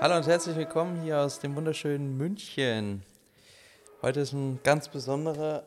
[0.00, 3.02] Hallo und herzlich willkommen hier aus dem wunderschönen München.
[4.00, 5.64] Heute ist ein ganz besonderer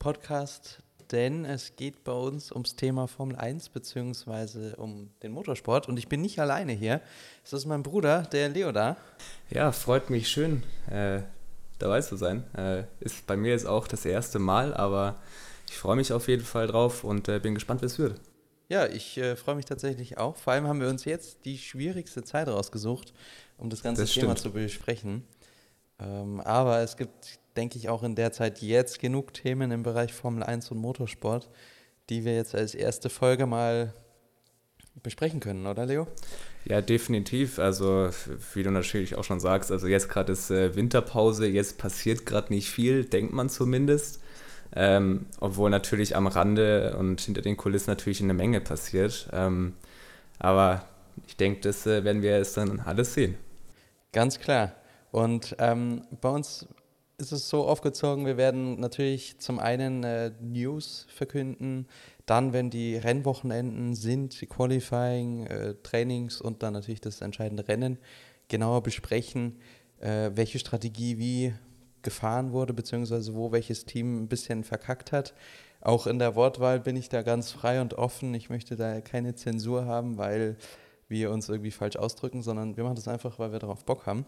[0.00, 0.82] Podcast,
[1.12, 4.74] denn es geht bei uns ums Thema Formel 1 bzw.
[4.78, 7.00] um den Motorsport und ich bin nicht alleine hier.
[7.44, 8.96] Es ist mein Bruder, der Leo da.
[9.48, 11.20] Ja, freut mich schön, äh,
[11.78, 12.42] dabei zu sein.
[12.56, 15.20] Äh, ist bei mir jetzt auch das erste Mal, aber
[15.68, 18.20] ich freue mich auf jeden Fall drauf und äh, bin gespannt, wie es wird.
[18.68, 20.36] Ja, ich äh, freue mich tatsächlich auch.
[20.36, 23.14] Vor allem haben wir uns jetzt die schwierigste Zeit rausgesucht,
[23.56, 24.38] um das ganze Das Thema stimmt.
[24.40, 25.24] zu besprechen.
[25.98, 30.12] Ähm, aber es gibt, denke ich, auch in der Zeit jetzt genug Themen im Bereich
[30.12, 31.48] Formel 1 und Motorsport,
[32.10, 33.94] die wir jetzt als erste Folge mal
[35.02, 36.06] besprechen können, oder Leo?
[36.64, 37.58] Ja, definitiv.
[37.58, 38.10] Also,
[38.52, 42.52] wie du natürlich auch schon sagst, also jetzt gerade ist äh, Winterpause, jetzt passiert gerade
[42.52, 44.20] nicht viel, denkt man zumindest.
[44.74, 49.28] Ähm, obwohl natürlich am Rande und hinter den Kulissen natürlich eine Menge passiert.
[49.32, 49.74] Ähm,
[50.38, 50.84] aber
[51.26, 53.36] ich denke, das äh, werden wir jetzt dann alles sehen.
[54.12, 54.72] Ganz klar.
[55.10, 56.66] Und ähm, bei uns
[57.18, 61.88] ist es so aufgezogen, wir werden natürlich zum einen äh, News verkünden,
[62.26, 67.98] dann, wenn die Rennwochenenden sind, die Qualifying, äh, Trainings und dann natürlich das entscheidende Rennen,
[68.48, 69.56] genauer besprechen,
[70.00, 71.54] äh, welche Strategie wie
[72.02, 75.34] gefahren wurde, beziehungsweise wo welches Team ein bisschen verkackt hat.
[75.80, 78.34] Auch in der Wortwahl bin ich da ganz frei und offen.
[78.34, 80.56] Ich möchte da keine Zensur haben, weil
[81.08, 84.26] wir uns irgendwie falsch ausdrücken, sondern wir machen das einfach, weil wir darauf Bock haben.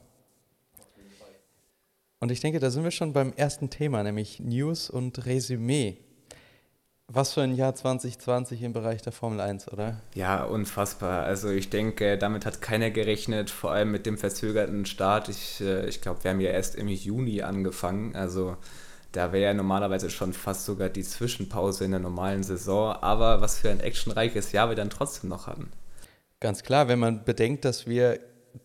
[2.21, 5.98] Und ich denke, da sind wir schon beim ersten Thema, nämlich News und Resümee.
[7.12, 10.00] Was für ein Jahr 2020 im Bereich der Formel 1, oder?
[10.14, 11.25] Ja, unfassbar.
[11.25, 15.28] Also ich denke, damit hat keiner gerechnet, vor allem mit dem verzögerten Start.
[15.28, 18.14] Ich, äh, ich glaube, wir haben ja erst im Juni angefangen.
[18.14, 18.56] Also
[19.11, 22.92] da wäre ja normalerweise schon fast sogar die Zwischenpause in der normalen Saison.
[22.92, 25.72] Aber was für ein actionreiches Jahr wir dann trotzdem noch hatten.
[26.39, 28.20] Ganz klar, wenn man bedenkt, dass wir,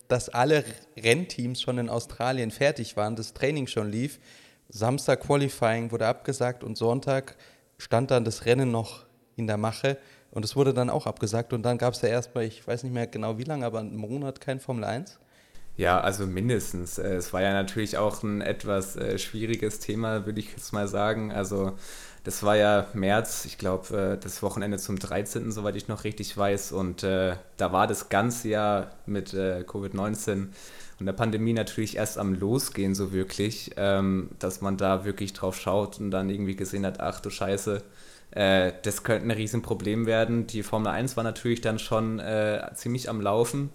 [0.06, 0.62] dass alle
[0.96, 4.20] Rennteams schon in Australien fertig waren, das Training schon lief,
[4.68, 7.36] Samstag Qualifying wurde abgesagt und Sonntag
[7.78, 9.06] stand dann das Rennen noch
[9.36, 9.98] in der Mache
[10.30, 12.92] und es wurde dann auch abgesagt und dann gab es ja erstmal, ich weiß nicht
[12.92, 15.18] mehr genau wie lange, aber einen Monat kein Formel 1.
[15.76, 16.98] Ja, also mindestens.
[16.98, 20.88] Äh, Es war ja natürlich auch ein etwas äh, schwieriges Thema, würde ich jetzt mal
[20.88, 21.32] sagen.
[21.32, 21.76] Also
[22.26, 26.36] das war ja März, ich glaube, äh, das Wochenende zum 13., soweit ich noch richtig
[26.36, 26.72] weiß.
[26.72, 30.48] Und äh, da war das ganze Jahr mit äh, Covid-19
[30.98, 35.56] und der Pandemie natürlich erst am Losgehen so wirklich, ähm, dass man da wirklich drauf
[35.56, 37.84] schaut und dann irgendwie gesehen hat, ach du Scheiße,
[38.32, 40.48] äh, das könnte ein Riesenproblem werden.
[40.48, 43.70] Die Formel 1 war natürlich dann schon äh, ziemlich am Laufen.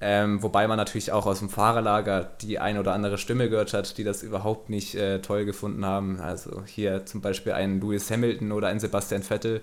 [0.00, 3.98] Ähm, wobei man natürlich auch aus dem Fahrerlager die ein oder andere Stimme gehört hat,
[3.98, 6.20] die das überhaupt nicht äh, toll gefunden haben.
[6.20, 9.60] Also hier zum Beispiel einen Lewis Hamilton oder einen Sebastian Vettel,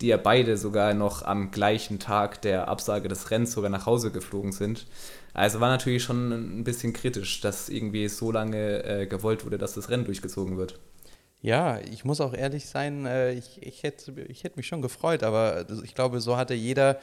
[0.00, 4.10] die ja beide sogar noch am gleichen Tag der Absage des Rennens sogar nach Hause
[4.10, 4.86] geflogen sind.
[5.34, 9.74] Also war natürlich schon ein bisschen kritisch, dass irgendwie so lange äh, gewollt wurde, dass
[9.74, 10.80] das Rennen durchgezogen wird.
[11.42, 15.22] Ja, ich muss auch ehrlich sein, äh, ich, ich hätte ich hätt mich schon gefreut,
[15.22, 16.98] aber ich glaube, so hatte jeder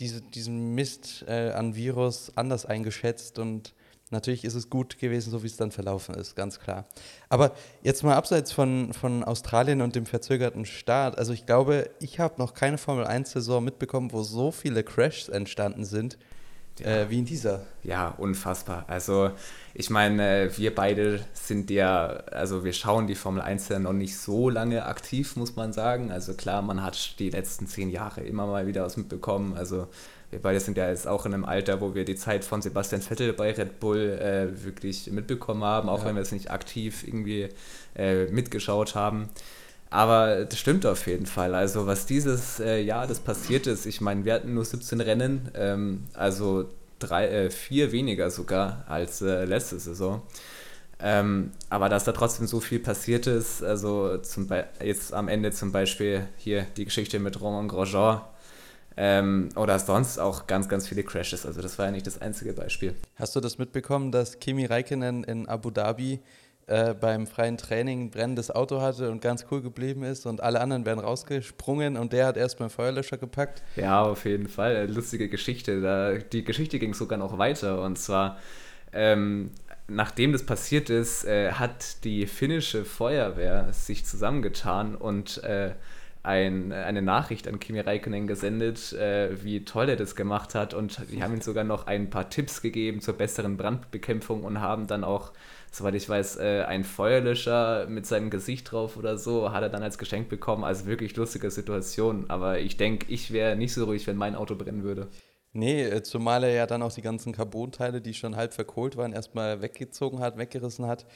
[0.00, 3.74] diese, diesen Mist äh, an Virus anders eingeschätzt und
[4.10, 6.86] natürlich ist es gut gewesen, so wie es dann verlaufen ist, ganz klar.
[7.28, 12.20] Aber jetzt mal abseits von, von Australien und dem verzögerten Start, also ich glaube, ich
[12.20, 16.18] habe noch keine Formel 1-Saison mitbekommen, wo so viele Crashs entstanden sind,
[16.84, 17.60] äh, wie in dieser.
[17.82, 18.84] Ja, unfassbar.
[18.88, 19.30] Also,
[19.74, 23.92] ich meine, äh, wir beide sind ja, also wir schauen die Formel 1 ja noch
[23.92, 26.10] nicht so lange aktiv, muss man sagen.
[26.10, 29.54] Also klar, man hat die letzten zehn Jahre immer mal wieder was mitbekommen.
[29.56, 29.86] Also
[30.30, 33.00] wir beide sind ja jetzt auch in einem Alter, wo wir die Zeit von Sebastian
[33.00, 36.06] Vettel bei Red Bull äh, wirklich mitbekommen haben, auch Ja.
[36.06, 37.48] wenn wir es nicht aktiv irgendwie
[37.96, 39.28] äh, mitgeschaut haben.
[39.90, 41.54] Aber das stimmt auf jeden Fall.
[41.54, 45.50] Also was dieses äh, Jahr das passiert ist, ich meine, wir hatten nur 17 Rennen,
[45.54, 46.68] ähm, also
[46.98, 50.22] drei, äh, vier weniger sogar als äh, letzte Saison.
[51.00, 54.48] Ähm, aber dass da trotzdem so viel passiert ist, also zum
[54.82, 58.22] jetzt am Ende zum Beispiel hier die Geschichte mit Romain Grosjean
[58.96, 61.46] ähm, oder sonst auch ganz, ganz viele Crashes.
[61.46, 62.94] Also das war ja nicht das einzige Beispiel.
[63.14, 66.20] Hast du das mitbekommen, dass Kimi Räikkönen in Abu Dhabi
[66.68, 70.60] äh, beim freien Training ein brennendes Auto hatte und ganz cool geblieben ist und alle
[70.60, 73.62] anderen wären rausgesprungen und der hat erst beim Feuerlöscher gepackt?
[73.76, 74.76] Ja, auf jeden Fall.
[74.76, 75.80] Äh, Lustige Geschichte.
[75.80, 77.82] Da, die Geschichte ging sogar noch weiter.
[77.82, 78.38] Und zwar,
[78.92, 79.50] ähm,
[79.86, 85.72] nachdem das passiert ist, äh, hat die finnische Feuerwehr sich zusammengetan und äh,
[86.22, 90.74] ein, eine Nachricht an Kimi Räikkönen gesendet, äh, wie toll er das gemacht hat.
[90.74, 94.86] Und die haben ihm sogar noch ein paar Tipps gegeben zur besseren Brandbekämpfung und haben
[94.86, 95.32] dann auch,
[95.70, 99.82] soweit ich weiß, äh, einen Feuerlöscher mit seinem Gesicht drauf oder so, hat er dann
[99.82, 100.64] als Geschenk bekommen.
[100.64, 102.26] Also wirklich lustige Situation.
[102.28, 105.08] Aber ich denke, ich wäre nicht so ruhig, wenn mein Auto brennen würde.
[105.52, 109.12] Nee, äh, zumal er ja dann auch die ganzen Carbonteile, die schon halb verkohlt waren,
[109.12, 111.06] erstmal weggezogen hat, weggerissen hat.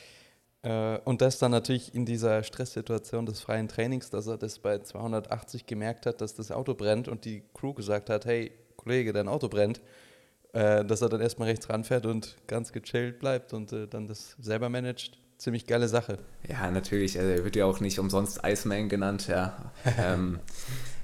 [0.63, 4.79] Äh, und das dann natürlich in dieser Stresssituation des freien Trainings, dass er das bei
[4.79, 9.29] 280 gemerkt hat, dass das Auto brennt und die Crew gesagt hat, hey Kollege, dein
[9.29, 9.81] Auto brennt,
[10.53, 14.69] äh, dass er dann erstmal rechts ranfährt und ganz gechillt bleibt und dann das selber
[14.69, 16.19] managt ziemlich geile Sache.
[16.49, 17.19] Ja, natürlich.
[17.19, 19.73] Also er wird ja auch nicht umsonst Iceman genannt, ja.
[19.99, 20.39] ähm,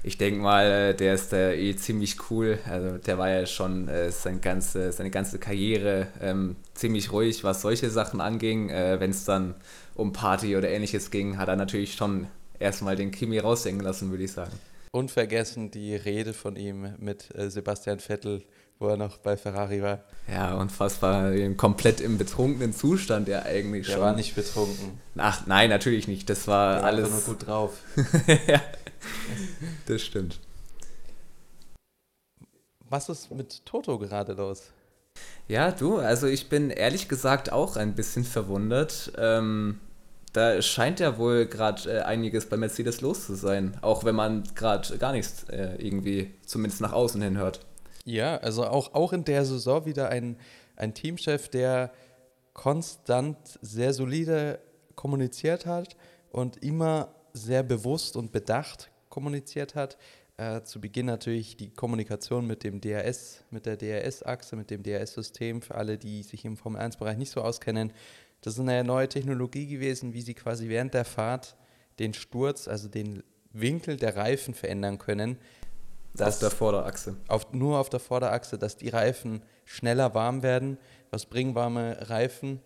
[0.01, 2.57] ich denke mal, äh, der ist äh, eh ziemlich cool.
[2.65, 7.61] Also der war ja schon äh, sein ganze, seine ganze Karriere ähm, ziemlich ruhig, was
[7.61, 8.69] solche Sachen anging.
[8.69, 9.55] Äh, Wenn es dann
[9.95, 12.27] um Party oder ähnliches ging, hat er natürlich schon
[12.59, 14.53] erstmal den Kimi raushängen lassen, würde ich sagen.
[14.91, 18.43] Unvergessen die Rede von ihm mit äh, Sebastian Vettel
[18.79, 19.99] wo er noch bei Ferrari war.
[20.31, 21.31] Ja, unfassbar.
[21.57, 24.01] Komplett im betrunkenen Zustand ja eigentlich Der schon.
[24.01, 24.99] Der war nicht betrunken.
[25.17, 26.29] Ach, nein, natürlich nicht.
[26.29, 27.09] Das war Der alles.
[27.09, 27.77] War nur gut drauf.
[28.47, 28.61] ja,
[29.85, 30.39] das stimmt.
[32.89, 34.71] Was ist mit Toto gerade los?
[35.47, 39.11] Ja, du, also ich bin ehrlich gesagt auch ein bisschen verwundert.
[39.17, 39.79] Ähm,
[40.31, 44.43] da scheint ja wohl gerade äh, einiges bei Mercedes los zu sein, auch wenn man
[44.55, 47.59] gerade gar nichts äh, irgendwie zumindest nach außen hin hört.
[48.09, 50.35] Ja, also auch, auch in der Saison wieder ein,
[50.75, 51.93] ein Teamchef, der
[52.53, 54.59] konstant sehr solide
[54.95, 55.95] kommuniziert hat
[56.31, 59.99] und immer sehr bewusst und bedacht kommuniziert hat.
[60.37, 65.61] Äh, zu Beginn natürlich die Kommunikation mit dem DRS, mit der DRS-Achse, mit dem DRS-System
[65.61, 67.93] für alle, die sich im Formel-1-Bereich nicht so auskennen.
[68.41, 71.55] Das ist eine neue Technologie gewesen, wie sie quasi während der Fahrt
[71.99, 73.21] den Sturz, also den
[73.53, 75.37] Winkel der Reifen verändern können,
[76.17, 77.15] auf der Vorderachse.
[77.27, 80.77] Auf, nur auf der Vorderachse, dass die Reifen schneller warm werden.
[81.11, 82.61] Was bringen warme Reifen?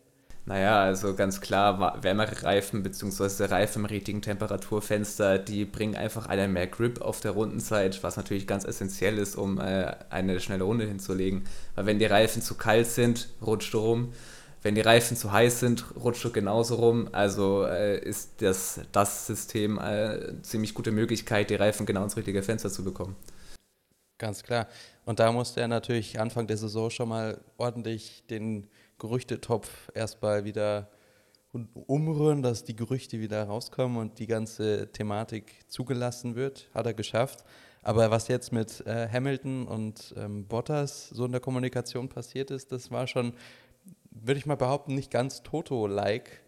[0.45, 3.45] Naja, also ganz klar, wärmere Reifen bzw.
[3.45, 8.45] Reifen im richtigen Temperaturfenster, die bringen einfach einen mehr Grip auf der Rundenzeit, was natürlich
[8.45, 11.43] ganz essentiell ist, um äh, eine schnelle Runde hinzulegen.
[11.75, 14.13] Weil wenn die Reifen zu kalt sind, rutscht du rum.
[14.63, 17.09] Wenn die Reifen zu heiß sind, rutscht du genauso rum.
[17.11, 22.15] Also äh, ist das, das System eine äh, ziemlich gute Möglichkeit, die Reifen genau ins
[22.15, 23.17] richtige Fenster zu bekommen.
[24.17, 24.67] Ganz klar.
[25.03, 28.67] Und da musste er natürlich Anfang der Saison schon mal ordentlich den
[28.99, 30.89] Gerüchtetopf erstmal wieder
[31.73, 36.69] umrühren, dass die Gerüchte wieder rauskommen und die ganze Thematik zugelassen wird.
[36.73, 37.43] Hat er geschafft.
[37.83, 42.71] Aber was jetzt mit äh, Hamilton und ähm, Bottas so in der Kommunikation passiert ist,
[42.71, 43.33] das war schon,
[44.21, 46.41] würde ich mal behaupten, nicht ganz Toto-like.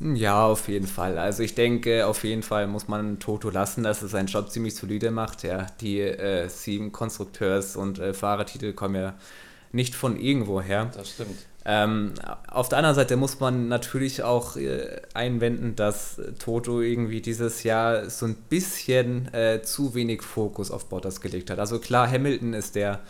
[0.00, 1.18] Ja, auf jeden Fall.
[1.18, 4.76] Also ich denke, auf jeden Fall muss man Toto lassen, dass er seinen Job ziemlich
[4.76, 5.42] solide macht.
[5.42, 9.14] Ja, die äh, sieben Konstrukteurs- und äh, Fahrertitel kommen ja
[9.72, 10.90] nicht von irgendwo her.
[10.94, 11.46] Das stimmt.
[11.64, 12.14] Ähm,
[12.46, 18.08] auf der anderen Seite muss man natürlich auch äh, einwenden, dass Toto irgendwie dieses Jahr
[18.08, 21.58] so ein bisschen äh, zu wenig Fokus auf Bottas gelegt hat.
[21.58, 23.00] Also klar, Hamilton ist der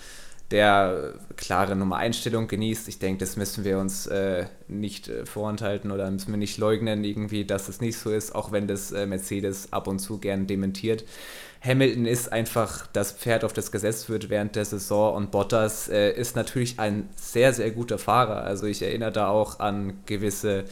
[0.50, 2.88] der klare Nummer Einstellung genießt.
[2.88, 7.04] Ich denke, das müssen wir uns äh, nicht äh, vorenthalten oder müssen wir nicht leugnen,
[7.04, 10.46] irgendwie, dass es nicht so ist, auch wenn das äh, Mercedes ab und zu gern
[10.46, 11.04] dementiert.
[11.60, 16.12] Hamilton ist einfach das Pferd, auf das gesetzt wird während der Saison und Bottas äh,
[16.12, 18.44] ist natürlich ein sehr, sehr guter Fahrer.
[18.44, 20.64] Also ich erinnere da auch an gewisse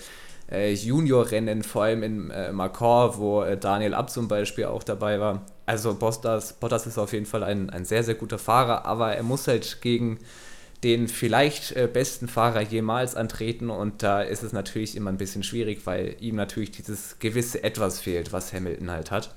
[0.50, 5.20] äh, Junior-Rennen, vor allem in äh, Macau, wo äh, Daniel Ab zum Beispiel auch dabei
[5.20, 5.42] war.
[5.66, 9.22] Also Bottas, Bottas ist auf jeden Fall ein, ein sehr, sehr guter Fahrer, aber er
[9.22, 10.18] muss halt gegen
[10.84, 15.42] den vielleicht äh, besten Fahrer jemals antreten und da ist es natürlich immer ein bisschen
[15.42, 19.34] schwierig, weil ihm natürlich dieses gewisse Etwas fehlt, was Hamilton halt hat.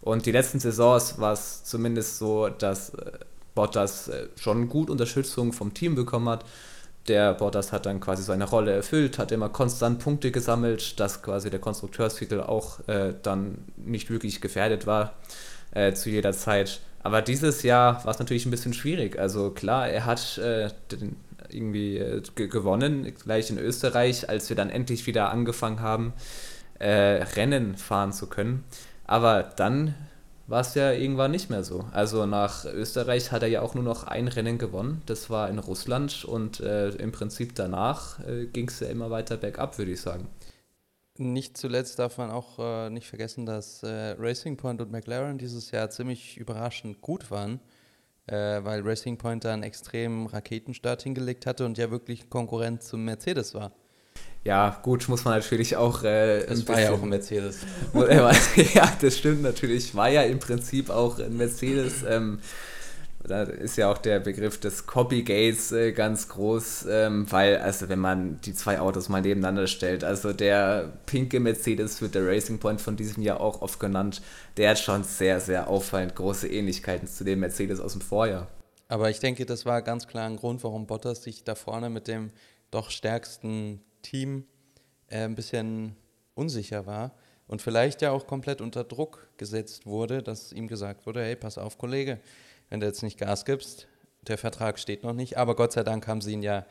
[0.00, 3.12] Und die letzten Saisons war es zumindest so, dass äh,
[3.54, 6.44] Bottas äh, schon gut Unterstützung vom Team bekommen hat
[7.08, 11.50] der Bottas hat dann quasi seine Rolle erfüllt, hat immer konstant Punkte gesammelt, dass quasi
[11.50, 15.14] der Konstrukteurstitel auch äh, dann nicht wirklich gefährdet war
[15.76, 16.80] äh, zu jeder Zeit.
[17.02, 19.18] Aber dieses Jahr war es natürlich ein bisschen schwierig.
[19.18, 21.16] Also klar, er hat äh, den,
[21.50, 26.14] irgendwie äh, gewonnen, gleich in Österreich, als wir dann endlich wieder angefangen haben,
[26.78, 28.64] äh, Rennen fahren zu können.
[29.06, 29.94] Aber dann
[30.48, 31.84] war es ja irgendwann nicht mehr so.
[31.92, 35.02] Also nach Österreich hat er ja auch nur noch ein Rennen gewonnen.
[35.06, 39.36] Das war in Russland und äh, im Prinzip danach äh, ging es ja immer weiter
[39.36, 40.28] bergab, würde ich sagen.
[41.18, 45.70] Nicht zuletzt darf man auch äh, nicht vergessen, dass äh, Racing Point und McLaren dieses
[45.70, 47.60] Jahr ziemlich überraschend gut waren,
[48.26, 53.04] äh, weil Racing Point da einen extremen Raketenstart hingelegt hatte und ja wirklich Konkurrent zum
[53.04, 53.72] Mercedes war.
[54.44, 56.04] Ja, gut, muss man natürlich auch.
[56.04, 57.60] Äh, das war ja auch ein Mercedes.
[58.74, 59.94] ja, das stimmt natürlich.
[59.96, 62.04] War ja im Prinzip auch ein Mercedes.
[62.08, 62.38] Ähm,
[63.26, 67.98] da ist ja auch der Begriff des Copygates äh, ganz groß, ähm, weil, also wenn
[67.98, 72.80] man die zwei Autos mal nebeneinander stellt, also der pinke Mercedes wird der Racing Point
[72.80, 74.22] von diesem Jahr auch oft genannt,
[74.56, 78.48] der hat schon sehr, sehr auffallend große Ähnlichkeiten zu dem Mercedes aus dem Vorjahr.
[78.88, 82.08] Aber ich denke, das war ganz klar ein Grund, warum Bottas sich da vorne mit
[82.08, 82.30] dem
[82.70, 84.44] doch stärksten Team
[85.08, 85.96] äh, ein bisschen
[86.34, 87.12] unsicher war
[87.46, 91.58] und vielleicht ja auch komplett unter Druck gesetzt wurde, dass ihm gesagt wurde, hey, pass
[91.58, 92.20] auf, Kollege,
[92.70, 93.88] wenn du jetzt nicht Gas gibst,
[94.22, 96.66] der Vertrag steht noch nicht, aber Gott sei Dank haben sie ihn ja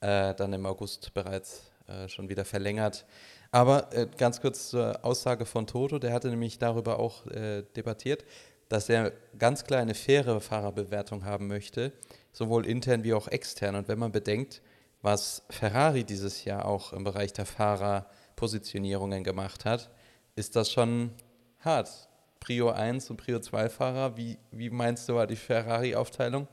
[0.00, 3.04] äh, dann im August bereits äh, schon wieder verlängert.
[3.50, 8.24] Aber äh, ganz kurz zur Aussage von Toto, der hatte nämlich darüber auch äh, debattiert,
[8.68, 11.92] dass er ganz klar eine faire Fahrerbewertung haben möchte,
[12.32, 13.76] sowohl intern wie auch extern.
[13.76, 14.62] Und wenn man bedenkt,
[15.02, 19.90] was Ferrari dieses Jahr auch im Bereich der Fahrerpositionierungen gemacht hat,
[20.34, 21.12] ist das schon
[21.60, 22.08] hart.
[22.44, 26.46] Prio 1 und Prio 2 Fahrer, wie, wie meinst du war die Ferrari-Aufteilung?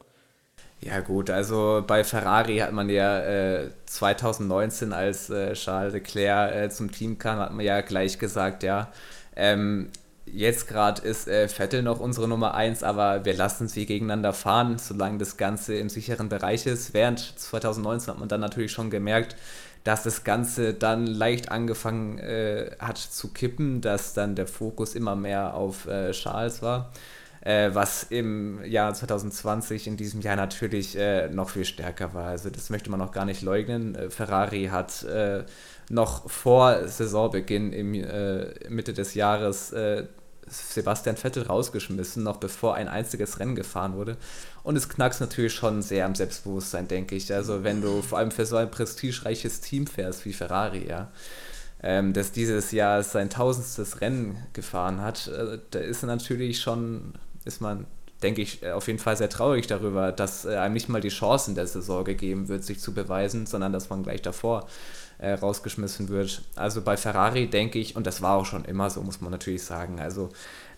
[0.79, 6.69] Ja gut, also bei Ferrari hat man ja äh, 2019, als äh, Charles Leclerc äh,
[6.69, 8.91] zum Team kam, hat man ja gleich gesagt, ja,
[9.35, 9.91] ähm,
[10.25, 14.77] jetzt gerade ist äh, Vettel noch unsere Nummer 1, aber wir lassen sie gegeneinander fahren,
[14.77, 16.93] solange das Ganze im sicheren Bereich ist.
[16.93, 19.35] Während 2019 hat man dann natürlich schon gemerkt,
[19.83, 25.15] dass das Ganze dann leicht angefangen äh, hat zu kippen, dass dann der Fokus immer
[25.15, 26.91] mehr auf äh, Charles war.
[27.41, 32.27] Äh, was im Jahr 2020, in diesem Jahr natürlich äh, noch viel stärker war.
[32.27, 33.95] Also das möchte man noch gar nicht leugnen.
[33.95, 35.43] Äh, Ferrari hat äh,
[35.89, 37.91] noch vor Saisonbeginn im
[38.69, 39.73] Mitte des Jahres
[40.51, 44.17] Sebastian Vettel rausgeschmissen, noch bevor ein einziges Rennen gefahren wurde.
[44.63, 47.33] Und es knackst natürlich schon sehr am Selbstbewusstsein, denke ich.
[47.33, 51.11] Also wenn du vor allem für so ein prestigereiches Team fährst wie Ferrari, ja,
[51.81, 57.13] ähm, das dieses Jahr sein tausendstes Rennen gefahren hat, äh, da ist natürlich schon,
[57.45, 57.85] ist man,
[58.21, 61.51] denke ich, auf jeden Fall sehr traurig darüber, dass äh, einem nicht mal die Chance
[61.51, 64.67] in der Saison gegeben wird, sich zu beweisen, sondern dass man gleich davor
[65.21, 66.41] äh, rausgeschmissen wird.
[66.55, 69.63] Also bei Ferrari denke ich, und das war auch schon immer so, muss man natürlich
[69.63, 70.29] sagen, also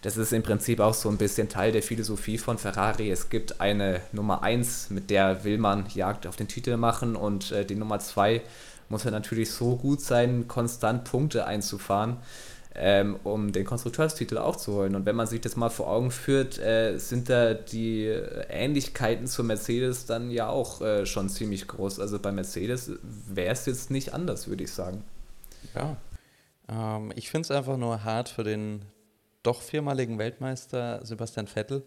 [0.01, 3.09] das ist im Prinzip auch so ein bisschen Teil der Philosophie von Ferrari.
[3.09, 7.53] Es gibt eine Nummer 1, mit der will man Jagd auf den Titel machen und
[7.53, 8.41] äh, die Nummer 2
[8.89, 12.17] muss er natürlich so gut sein, konstant Punkte einzufahren
[12.75, 14.95] ähm, um den Konstrukteurstitel aufzuholen.
[14.95, 18.05] Und wenn man sich das mal vor Augen führt, äh, sind da die
[18.49, 21.99] Ähnlichkeiten zu Mercedes dann ja auch äh, schon ziemlich groß.
[21.99, 25.03] Also bei Mercedes wäre es jetzt nicht anders, würde ich sagen.
[25.75, 25.97] Ja,
[26.67, 28.83] ähm, ich finde es einfach nur hart für den
[29.43, 31.83] doch viermaligen Weltmeister Sebastian Vettel,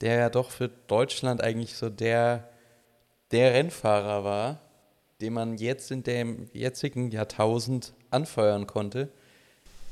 [0.00, 2.48] der ja doch für Deutschland eigentlich so der,
[3.30, 4.60] der Rennfahrer war,
[5.20, 9.08] den man jetzt in dem jetzigen Jahrtausend anfeuern konnte.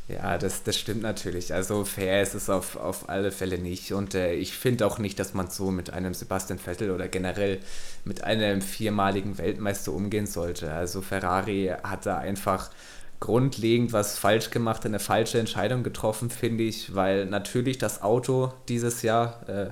[0.09, 1.53] Ja, das, das stimmt natürlich.
[1.53, 3.93] Also fair ist es auf, auf alle Fälle nicht.
[3.93, 7.59] Und äh, ich finde auch nicht, dass man so mit einem Sebastian Vettel oder generell
[8.05, 10.73] mit einem viermaligen Weltmeister umgehen sollte.
[10.73, 12.71] Also Ferrari hat da einfach
[13.19, 19.03] grundlegend was falsch gemacht, eine falsche Entscheidung getroffen, finde ich, weil natürlich das Auto dieses
[19.03, 19.71] Jahr, äh,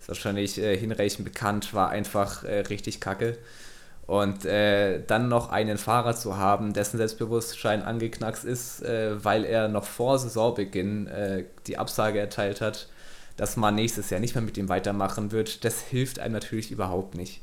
[0.00, 3.36] ist wahrscheinlich äh, hinreichend bekannt, war einfach äh, richtig kacke.
[4.06, 9.66] Und äh, dann noch einen Fahrer zu haben, dessen Selbstbewusstsein angeknackst ist, äh, weil er
[9.68, 12.88] noch vor Saisonbeginn äh, die Absage erteilt hat,
[13.36, 17.16] dass man nächstes Jahr nicht mehr mit ihm weitermachen wird, das hilft einem natürlich überhaupt
[17.16, 17.42] nicht.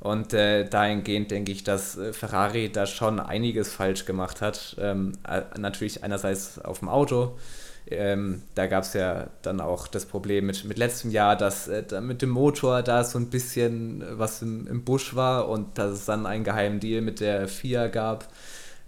[0.00, 4.76] Und äh, dahingehend denke ich, dass äh, Ferrari da schon einiges falsch gemacht hat.
[4.80, 7.36] Ähm, äh, natürlich einerseits auf dem Auto,
[7.90, 12.00] ähm, da gab es ja dann auch das Problem mit, mit letztem Jahr, dass äh,
[12.00, 16.04] mit dem Motor da so ein bisschen was im, im Busch war und dass es
[16.04, 18.28] dann einen geheimen Deal mit der FIA gab.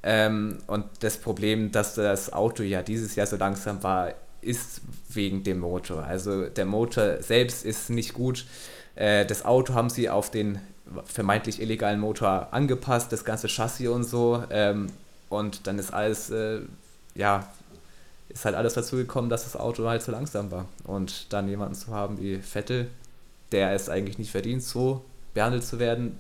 [0.02, 5.44] Ähm, und das Problem, dass das Auto ja dieses Jahr so langsam war, ist wegen
[5.44, 6.04] dem Motor.
[6.04, 8.46] Also der Motor selbst ist nicht gut.
[8.94, 10.60] Äh, das Auto haben sie auf den
[11.04, 14.42] vermeintlich illegalen Motor angepasst, das ganze Chassis und so.
[14.50, 14.88] Ähm,
[15.28, 16.60] und dann ist alles, äh,
[17.14, 17.46] ja,
[18.32, 20.66] ist halt alles dazu gekommen, dass das Auto halt zu langsam war.
[20.84, 22.90] Und dann jemanden zu haben wie Vettel,
[23.52, 26.18] der es eigentlich nicht verdient, so behandelt zu werden.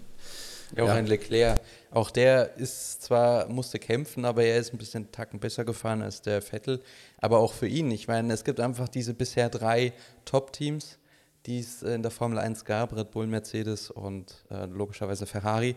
[0.76, 0.94] Ja, auch ja.
[0.94, 1.60] ein Leclerc.
[1.90, 6.22] Auch der ist zwar, musste kämpfen, aber er ist ein bisschen Tacken besser gefahren als
[6.22, 6.80] der Vettel.
[7.18, 7.90] Aber auch für ihn.
[7.90, 9.92] Ich meine, es gibt einfach diese bisher drei
[10.24, 10.98] Top-Teams,
[11.46, 15.74] die es in der Formel 1 gab: Red Bull, Mercedes und äh, logischerweise Ferrari.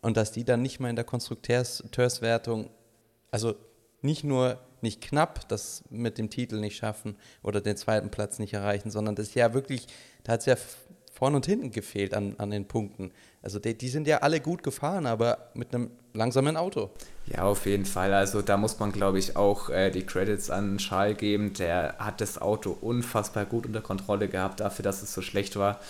[0.00, 2.70] Und dass die dann nicht mal in der Konstrukteurswertung,
[3.30, 3.54] also
[4.00, 8.54] nicht nur nicht knapp das mit dem Titel nicht schaffen oder den zweiten Platz nicht
[8.54, 9.86] erreichen, sondern das ist ja wirklich,
[10.24, 10.56] da hat es ja
[11.12, 13.12] vorne und hinten gefehlt an, an den Punkten.
[13.42, 16.90] Also die, die sind ja alle gut gefahren, aber mit einem langsamen Auto.
[17.26, 18.12] Ja, auf jeden Fall.
[18.14, 21.52] Also da muss man, glaube ich, auch äh, die Credits an Schal geben.
[21.54, 25.80] Der hat das Auto unfassbar gut unter Kontrolle gehabt, dafür, dass es so schlecht war.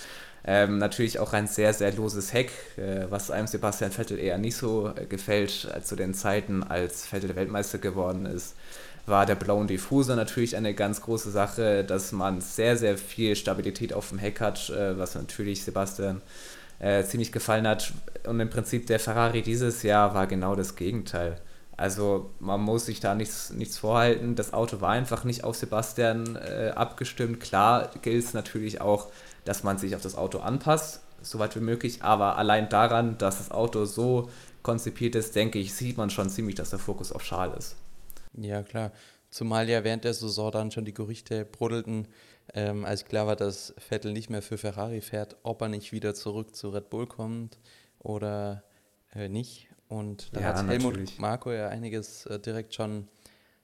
[0.44, 4.56] Ähm, natürlich auch ein sehr, sehr loses Heck, äh, was einem Sebastian Vettel eher nicht
[4.56, 8.54] so äh, gefällt als zu den Zeiten, als Vettel Weltmeister geworden ist
[9.06, 13.92] war der blaue Diffuser natürlich eine ganz große Sache, dass man sehr, sehr viel Stabilität
[13.92, 16.22] auf dem Heck hat, äh, was natürlich Sebastian
[16.78, 17.92] äh, ziemlich gefallen hat.
[18.26, 21.36] Und im Prinzip der Ferrari dieses Jahr war genau das Gegenteil.
[21.76, 24.34] Also man muss sich da nichts, nichts vorhalten.
[24.34, 27.40] Das Auto war einfach nicht auf Sebastian äh, abgestimmt.
[27.40, 29.08] Klar gilt es natürlich auch,
[29.44, 32.02] dass man sich auf das Auto anpasst, soweit wie möglich.
[32.02, 34.30] Aber allein daran, dass das Auto so
[34.62, 37.76] konzipiert ist, denke ich, sieht man schon ziemlich, dass der Fokus auf Schal ist.
[38.34, 38.92] Ja, klar.
[39.30, 42.08] Zumal ja während der Saison dann schon die Gerüchte brodelten,
[42.52, 46.14] ähm, als klar war, dass Vettel nicht mehr für Ferrari fährt, ob er nicht wieder
[46.14, 47.58] zurück zu Red Bull kommt
[48.00, 48.64] oder
[49.14, 49.68] äh, nicht.
[49.88, 53.08] Und da ja, hat Helmut Marko ja einiges äh, direkt schon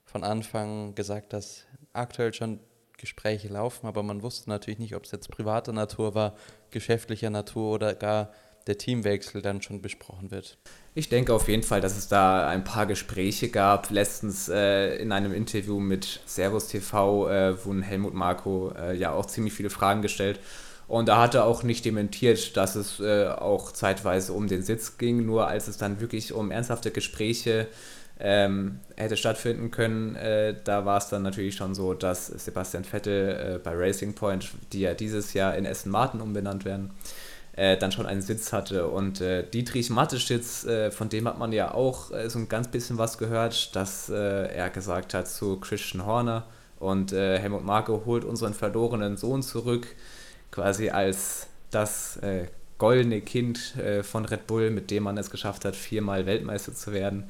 [0.05, 2.59] von Anfang gesagt, dass aktuell schon
[2.97, 6.35] Gespräche laufen, aber man wusste natürlich nicht, ob es jetzt privater Natur war,
[6.71, 8.31] geschäftlicher Natur oder gar
[8.67, 10.57] der Teamwechsel dann schon besprochen wird.
[10.93, 13.89] Ich denke auf jeden Fall, dass es da ein paar Gespräche gab.
[13.91, 19.25] Letztens äh, in einem Interview mit Servus TV äh, wurden Helmut Marko äh, ja auch
[19.25, 20.39] ziemlich viele Fragen gestellt.
[20.87, 24.97] Und da hat er auch nicht dementiert, dass es äh, auch zeitweise um den Sitz
[24.97, 25.25] ging.
[25.25, 27.67] Nur als es dann wirklich um ernsthafte Gespräche
[28.19, 33.55] ähm, hätte stattfinden können, äh, da war es dann natürlich schon so, dass Sebastian Vettel
[33.55, 36.91] äh, bei Racing Point, die ja dieses Jahr in Essen Martin umbenannt werden,
[37.57, 38.87] äh, dann schon einen Sitz hatte.
[38.87, 42.67] Und äh, Dietrich Matteschitz, äh, von dem hat man ja auch äh, so ein ganz
[42.69, 46.45] bisschen was gehört, dass er gesagt hat zu Christian Horner
[46.79, 49.87] und Helmut Marko holt unseren verlorenen Sohn zurück,
[50.51, 52.19] quasi als das
[52.77, 57.23] goldene Kind von Red Bull, mit dem man es geschafft hat, viermal Weltmeister zu werden.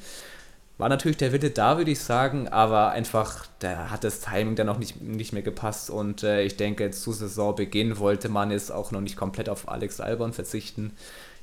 [0.77, 4.67] War natürlich der Wille da, würde ich sagen, aber einfach, da hat das Timing dann
[4.67, 8.91] noch nicht, nicht mehr gepasst und äh, ich denke, zu Saisonbeginn wollte man jetzt auch
[8.91, 10.91] noch nicht komplett auf Alex Albon verzichten.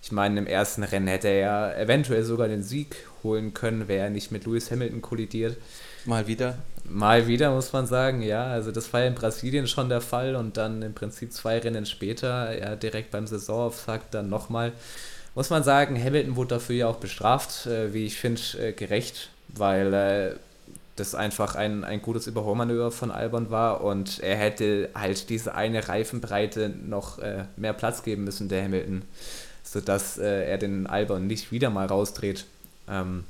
[0.02, 4.04] Ich meine, im ersten Rennen hätte er ja eventuell sogar den Sieg holen können, wäre
[4.04, 5.56] er nicht mit Lewis Hamilton kollidiert.
[6.04, 6.58] Mal wieder.
[6.84, 8.44] Mal wieder, muss man sagen, ja.
[8.44, 11.86] Also das war ja in Brasilien schon der Fall und dann im Prinzip zwei Rennen
[11.86, 14.72] später, ja, direkt beim Saisonauftakt dann nochmal
[15.34, 19.30] muss man sagen, Hamilton wurde dafür ja auch bestraft, äh, wie ich finde, äh, gerecht,
[19.48, 20.34] weil äh,
[20.96, 25.88] das einfach ein, ein gutes Überholmanöver von Albon war und er hätte halt diese eine
[25.88, 29.02] Reifenbreite noch äh, mehr Platz geben müssen, der Hamilton,
[29.64, 32.44] sodass äh, er den Albon nicht wieder mal rausdreht.
[32.88, 33.24] Ähm,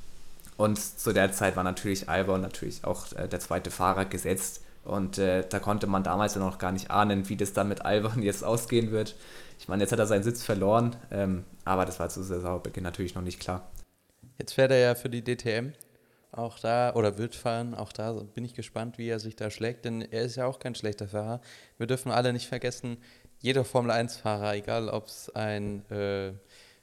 [0.57, 5.17] und zu der Zeit war natürlich Albon natürlich auch äh, der zweite Fahrer gesetzt und
[5.17, 8.45] da konnte man damals ja noch gar nicht ahnen, wie das dann mit Albon jetzt
[8.45, 9.14] ausgehen wird.
[9.59, 13.14] Ich meine, jetzt hat er seinen Sitz verloren, ähm, aber das war zu Saisonbeginn natürlich
[13.14, 13.71] noch nicht klar.
[14.38, 15.73] Jetzt fährt er ja für die DTM.
[16.33, 19.85] Auch da, oder wird fahren, auch da bin ich gespannt, wie er sich da schlägt,
[19.85, 21.40] denn er ist ja auch kein schlechter Fahrer.
[21.79, 22.97] Wir dürfen alle nicht vergessen,
[23.38, 26.33] jeder Formel-1-Fahrer, egal ob es ein äh,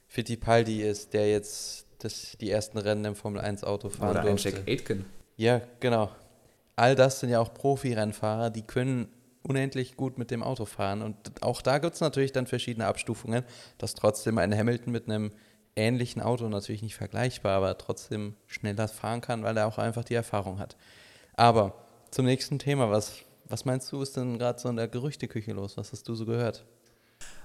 [0.06, 4.48] Fittipaldi ist, der jetzt das, die ersten Rennen im Formel-1-Auto fahren Oder durfte.
[4.48, 5.04] ein Jack Aitken.
[5.36, 6.10] Ja, genau.
[6.76, 9.08] All das sind ja auch Profi-Rennfahrer, die können
[9.42, 11.02] unendlich gut mit dem Auto fahren.
[11.02, 13.44] Und auch da gibt es natürlich dann verschiedene Abstufungen,
[13.78, 15.32] dass trotzdem ein Hamilton mit einem
[15.74, 20.14] ähnlichen Auto natürlich nicht vergleichbar, aber trotzdem schneller fahren kann, weil er auch einfach die
[20.14, 20.76] Erfahrung hat.
[21.34, 21.74] Aber
[22.10, 23.14] zum nächsten Thema, was,
[23.46, 25.76] was meinst du, ist denn gerade so in der Gerüchteküche los?
[25.76, 26.64] Was hast du so gehört?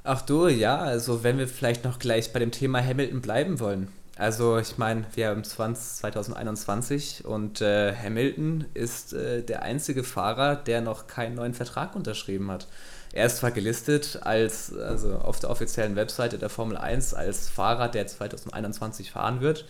[0.03, 3.87] Ach du, ja, also wenn wir vielleicht noch gleich bei dem Thema Hamilton bleiben wollen.
[4.17, 10.55] Also ich meine, wir haben 20, 2021 und äh, Hamilton ist äh, der einzige Fahrer,
[10.55, 12.67] der noch keinen neuen Vertrag unterschrieben hat.
[13.13, 17.89] Er ist zwar gelistet als, also auf der offiziellen Webseite der Formel 1 als Fahrer,
[17.89, 19.65] der 2021 fahren wird.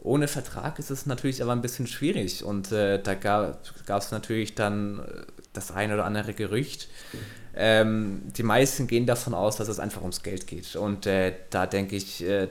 [0.00, 4.54] Ohne Vertrag ist es natürlich aber ein bisschen schwierig und äh, da gab es natürlich
[4.54, 5.02] dann äh,
[5.52, 6.88] das eine oder andere Gerücht.
[7.54, 11.66] Ähm, die meisten gehen davon aus, dass es einfach ums Geld geht und äh, da
[11.66, 12.48] denke ich, äh,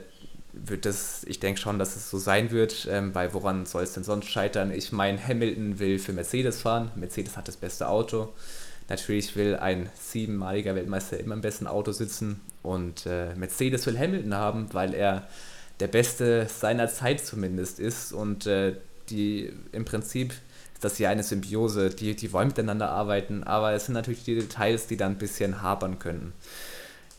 [0.64, 3.92] wird das, ich denke schon, dass es so sein wird, ähm, weil woran soll es
[3.92, 4.72] denn sonst scheitern?
[4.72, 8.32] Ich meine, Hamilton will für Mercedes fahren, Mercedes hat das beste Auto.
[8.88, 14.34] Natürlich will ein siebenmaliger Weltmeister immer im besten Auto sitzen und äh, Mercedes will Hamilton
[14.34, 15.28] haben, weil er
[15.80, 18.74] der Beste seiner Zeit zumindest ist und äh,
[19.10, 20.32] die im Prinzip
[20.74, 24.36] ist das ja eine Symbiose, die, die wollen miteinander arbeiten, aber es sind natürlich die
[24.36, 26.32] Details, die dann ein bisschen hapern können.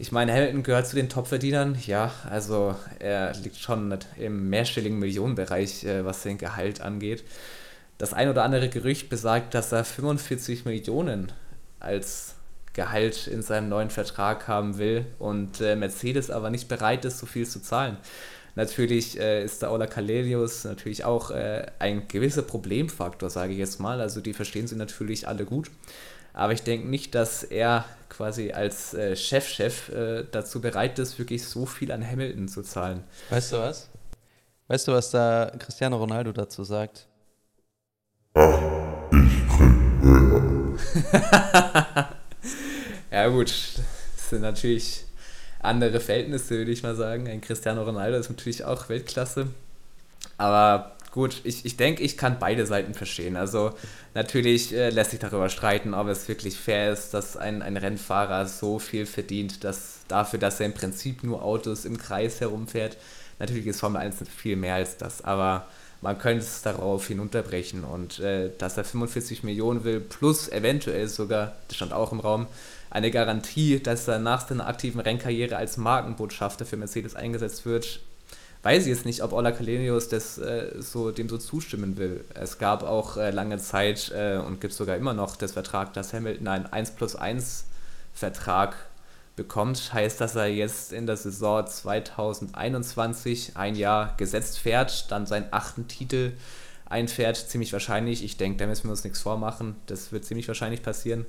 [0.02, 5.84] Ich meine, Hamilton gehört zu den Topverdienern, ja, also er liegt schon im mehrstelligen Millionenbereich,
[5.84, 7.26] äh, was den Gehalt angeht.
[7.98, 11.34] Das ein oder andere Gerücht besagt, dass er 45 Millionen
[11.82, 12.36] als
[12.72, 17.26] Gehalt in seinem neuen Vertrag haben will und äh, Mercedes aber nicht bereit ist, so
[17.26, 17.98] viel zu zahlen.
[18.56, 23.82] Natürlich äh, ist der Ola Kalelius natürlich auch äh, ein gewisser Problemfaktor, sage ich jetzt
[23.82, 24.00] mal.
[24.00, 25.70] Also die verstehen sie natürlich alle gut.
[26.40, 31.46] Aber ich denke nicht, dass er quasi als äh, Chefchef äh, dazu bereit ist, wirklich
[31.46, 33.04] so viel an Hamilton zu zahlen.
[33.30, 33.90] Weißt du was?
[34.70, 37.08] Weißt du, was da Cristiano Ronaldo dazu sagt?
[43.12, 45.04] ja gut, das sind natürlich
[45.60, 47.28] andere Verhältnisse, würde ich mal sagen.
[47.28, 49.48] Ein Cristiano Ronaldo ist natürlich auch Weltklasse.
[50.38, 53.36] Aber gut, ich, ich denke, ich kann beide Seiten verstehen.
[53.36, 53.74] Also
[54.14, 58.46] natürlich äh, lässt sich darüber streiten, ob es wirklich fair ist, dass ein, ein Rennfahrer
[58.46, 62.96] so viel verdient, dass dafür, dass er im Prinzip nur Autos im Kreis herumfährt.
[63.38, 65.68] Natürlich ist Formel 1 viel mehr als das, aber
[66.00, 71.58] man könnte es darauf hinunterbrechen und äh, dass er 45 Millionen will, plus eventuell sogar,
[71.68, 72.48] das stand auch im Raum,
[72.92, 78.00] eine Garantie, dass er nach seiner aktiven Rennkarriere als Markenbotschafter für Mercedes eingesetzt wird,
[78.64, 82.26] weiß ich jetzt nicht, ob Ola Kalenius das äh, so, dem so zustimmen will.
[82.34, 86.14] Es gab auch äh, lange Zeit äh, und gibt sogar immer noch das Vertrag, dass
[86.14, 87.66] Hamilton einen 1 plus 1
[88.14, 88.76] Vertrag
[89.36, 89.94] bekommt.
[89.94, 95.88] Heißt, dass er jetzt in der Saison 2021 ein Jahr gesetzt fährt, dann seinen achten
[95.88, 96.34] Titel
[96.86, 98.24] einfährt, ziemlich wahrscheinlich.
[98.24, 99.76] Ich denke, da müssen wir uns nichts vormachen.
[99.86, 101.26] Das wird ziemlich wahrscheinlich passieren.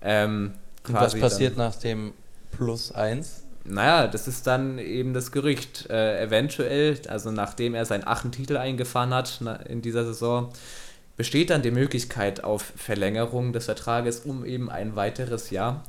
[0.00, 0.54] Ähm,
[0.86, 2.12] und was passiert nach dem
[2.52, 3.42] Plus 1?
[3.64, 5.88] Naja, das ist dann eben das Gerücht.
[5.88, 10.52] Äh, eventuell, also nachdem er seinen achten Titel eingefahren hat na, in dieser Saison,
[11.16, 15.84] besteht dann die Möglichkeit auf Verlängerung des Vertrages um eben ein weiteres Jahr.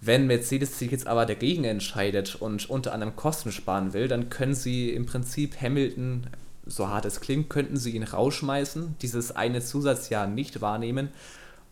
[0.00, 4.54] Wenn Mercedes sich jetzt aber dagegen entscheidet und unter anderem Kosten sparen will, dann können
[4.54, 6.28] sie im Prinzip Hamilton,
[6.66, 11.08] so hart es klingt, könnten sie ihn rausschmeißen, dieses eine Zusatzjahr nicht wahrnehmen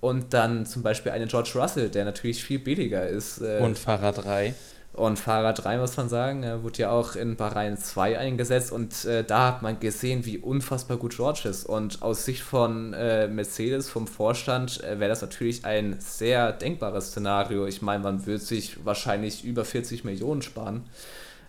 [0.00, 3.40] und dann zum Beispiel einen George Russell, der natürlich viel billiger ist.
[3.40, 4.54] Äh, und Fahrer 3.
[4.96, 9.04] Und Fahrer 3 muss man sagen, er wurde ja auch in Bahrain 2 eingesetzt und
[9.04, 11.66] äh, da hat man gesehen, wie unfassbar gut George ist.
[11.66, 17.08] Und aus Sicht von äh, Mercedes, vom Vorstand, äh, wäre das natürlich ein sehr denkbares
[17.08, 17.66] Szenario.
[17.66, 20.88] Ich meine, man würde sich wahrscheinlich über 40 Millionen sparen.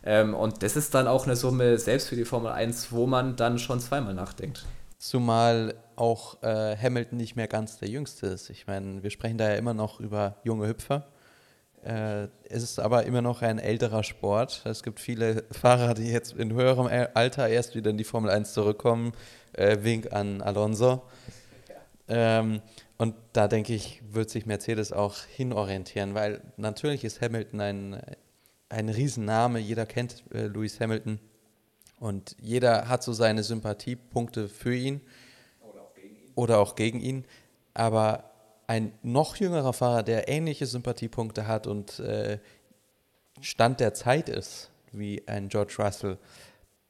[0.04, 3.38] Ähm, und das ist dann auch eine Summe, selbst für die Formel 1, wo man
[3.38, 4.66] dann schon zweimal nachdenkt.
[4.98, 8.50] Zumal auch äh, Hamilton nicht mehr ganz der Jüngste ist.
[8.50, 11.08] Ich meine, wir sprechen da ja immer noch über junge Hüpfer.
[11.84, 14.64] Äh, es ist aber immer noch ein älterer Sport.
[14.66, 18.54] Es gibt viele Fahrer, die jetzt in höherem Alter erst wieder in die Formel 1
[18.54, 19.14] zurückkommen.
[19.54, 21.04] Äh, Wink an Alonso.
[22.08, 22.62] Ähm,
[22.98, 28.02] und da denke ich, wird sich Mercedes auch hinorientieren, weil natürlich ist Hamilton ein,
[28.70, 29.60] ein Riesenname.
[29.60, 31.20] Jeder kennt äh, Lewis Hamilton
[32.00, 35.02] und jeder hat so seine Sympathiepunkte für ihn
[35.62, 36.32] oder auch gegen ihn.
[36.36, 37.26] Oder auch gegen ihn.
[37.74, 38.24] Aber
[38.68, 42.40] ein noch jüngerer Fahrer, der ähnliche Sympathiepunkte hat und äh,
[43.42, 46.18] Stand der Zeit ist, wie ein George Russell,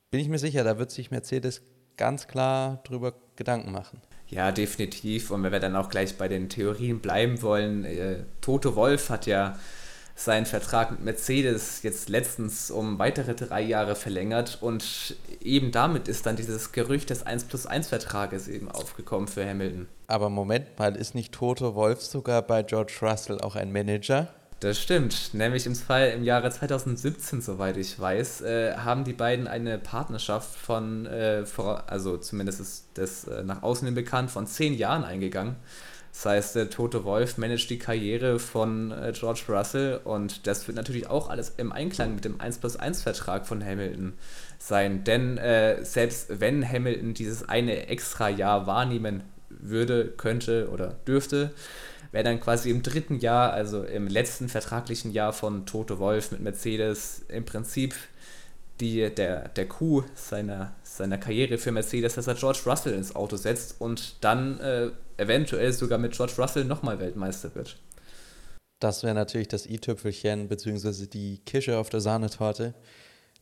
[0.09, 1.61] bin ich mir sicher, da wird sich Mercedes
[1.97, 4.01] ganz klar drüber Gedanken machen.
[4.29, 5.31] Ja, definitiv.
[5.31, 9.25] Und wenn wir dann auch gleich bei den Theorien bleiben wollen, äh, Toto Wolf hat
[9.25, 9.57] ja
[10.17, 16.25] seinen Vertrag mit Mercedes jetzt letztens um weitere drei Jahre verlängert und eben damit ist
[16.25, 19.87] dann dieses Gerücht des 1 plus 1 Vertrages eben aufgekommen für Hamilton.
[20.07, 24.27] Aber Moment mal, ist nicht Toto Wolf sogar bei George Russell auch ein Manager?
[24.59, 29.47] Das stimmt, nämlich im Fall im Jahre 2017, soweit ich weiß, äh, haben die beiden
[29.47, 34.47] eine Partnerschaft von, äh, vor, also zumindest ist das äh, nach außen hin bekannt, von
[34.47, 35.57] zehn Jahren eingegangen.
[36.17, 40.75] Das heißt, der Tote Wolf managt die Karriere von äh, George Russell und das wird
[40.75, 44.13] natürlich auch alles im Einklang mit dem 1 plus 1 Vertrag von Hamilton
[44.57, 45.03] sein.
[45.03, 51.51] Denn äh, selbst wenn Hamilton dieses eine extra Jahr wahrnehmen würde, könnte oder dürfte,
[52.11, 56.41] wäre dann quasi im dritten Jahr, also im letzten vertraglichen Jahr von Tote Wolf mit
[56.41, 57.93] Mercedes im Prinzip
[58.79, 63.35] die, der, der Coup seiner, seiner Karriere für Mercedes, dass er George Russell ins Auto
[63.35, 67.77] setzt und dann äh, eventuell sogar mit George Russell nochmal Weltmeister wird.
[68.79, 72.75] Das wäre natürlich das i-Tüpfelchen, beziehungsweise die Kirsche auf der Sahnetorte.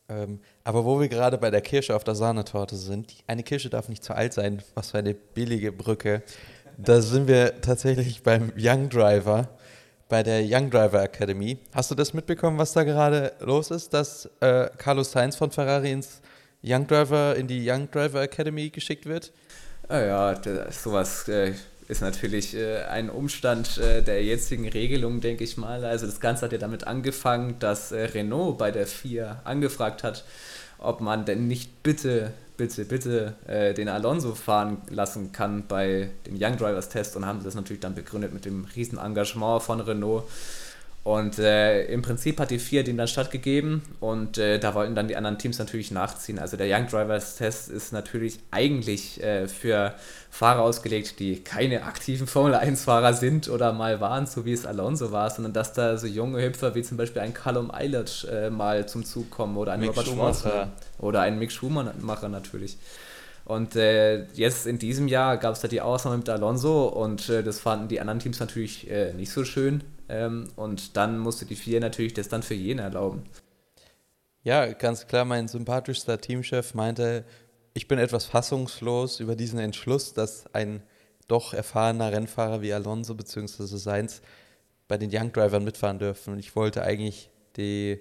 [0.08, 3.88] Ähm, aber wo wir gerade bei der Kirsche auf der Sahnetorte sind, eine Kirsche darf
[3.88, 6.22] nicht zu alt sein, was für eine billige Brücke.
[6.78, 9.48] Da sind wir tatsächlich beim Young Driver,
[10.08, 11.58] bei der Young Driver Academy.
[11.74, 15.92] Hast du das mitbekommen, was da gerade los ist, dass äh, Carlos Sainz von Ferrari
[15.92, 16.20] ins
[16.62, 19.32] Young Driver, in die Young Driver Academy geschickt wird?
[19.88, 21.52] Ah ja, das, sowas äh,
[21.88, 25.84] ist natürlich äh, ein Umstand äh, der jetzigen Regelung, denke ich mal.
[25.84, 30.24] Also das Ganze hat ja damit angefangen, dass äh, Renault bei der FIA angefragt hat,
[30.78, 36.36] ob man denn nicht bitte, bitte, bitte äh, den Alonso fahren lassen kann bei dem
[36.38, 40.24] Young Drivers Test und haben das natürlich dann begründet mit dem riesen Engagement von Renault
[41.06, 45.06] und äh, im Prinzip hat die FIA dem dann stattgegeben und äh, da wollten dann
[45.06, 46.40] die anderen Teams natürlich nachziehen.
[46.40, 49.94] Also der Young Drivers Test ist natürlich eigentlich äh, für
[50.30, 55.12] Fahrer ausgelegt, die keine aktiven Formel 1-Fahrer sind oder mal waren, so wie es Alonso
[55.12, 58.88] war, sondern dass da so junge Hüpfer wie zum Beispiel ein Callum Eilert äh, mal
[58.88, 62.78] zum Zug kommen oder ein Mick Robert Schwarzer oder ein Mick Schumacher natürlich.
[63.44, 67.44] Und äh, jetzt in diesem Jahr gab es da die Ausnahme mit Alonso und äh,
[67.44, 69.84] das fanden die anderen Teams natürlich äh, nicht so schön.
[70.08, 73.24] Ähm, und dann musste die vier natürlich das dann für jeden erlauben.
[74.42, 77.24] Ja, ganz klar, mein sympathischster Teamchef meinte,
[77.74, 80.82] ich bin etwas fassungslos über diesen Entschluss, dass ein
[81.28, 83.64] doch erfahrener Rennfahrer wie Alonso bzw.
[83.76, 84.22] Sainz
[84.88, 86.38] bei den Young Drivern mitfahren dürfen.
[86.38, 88.00] Ich wollte eigentlich die,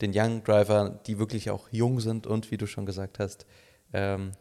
[0.00, 3.46] den Young Driver, die wirklich auch jung sind und, wie du schon gesagt hast,
[3.92, 4.32] ähm,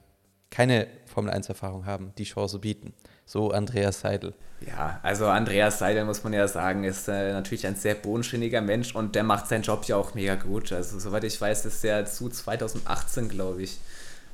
[0.56, 2.94] keine Formel-1-Erfahrung haben, die Chance bieten.
[3.26, 4.34] So Andreas Seidel.
[4.66, 8.96] Ja, also Andreas Seidel, muss man ja sagen, ist äh, natürlich ein sehr bodenständiger Mensch
[8.96, 10.72] und der macht seinen Job ja auch mega gut.
[10.72, 13.80] Also soweit ich weiß, ist er zu 2018, glaube ich,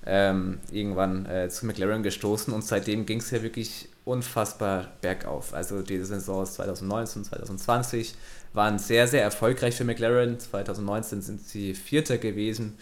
[0.05, 5.55] ähm, irgendwann äh, zu McLaren gestoßen und seitdem ging es ja wirklich unfassbar bergauf.
[5.55, 8.13] Also die Saisons 2019, 2020
[8.53, 10.39] waren sehr, sehr erfolgreich für McLaren.
[10.39, 12.77] 2019 sind sie Vierter gewesen.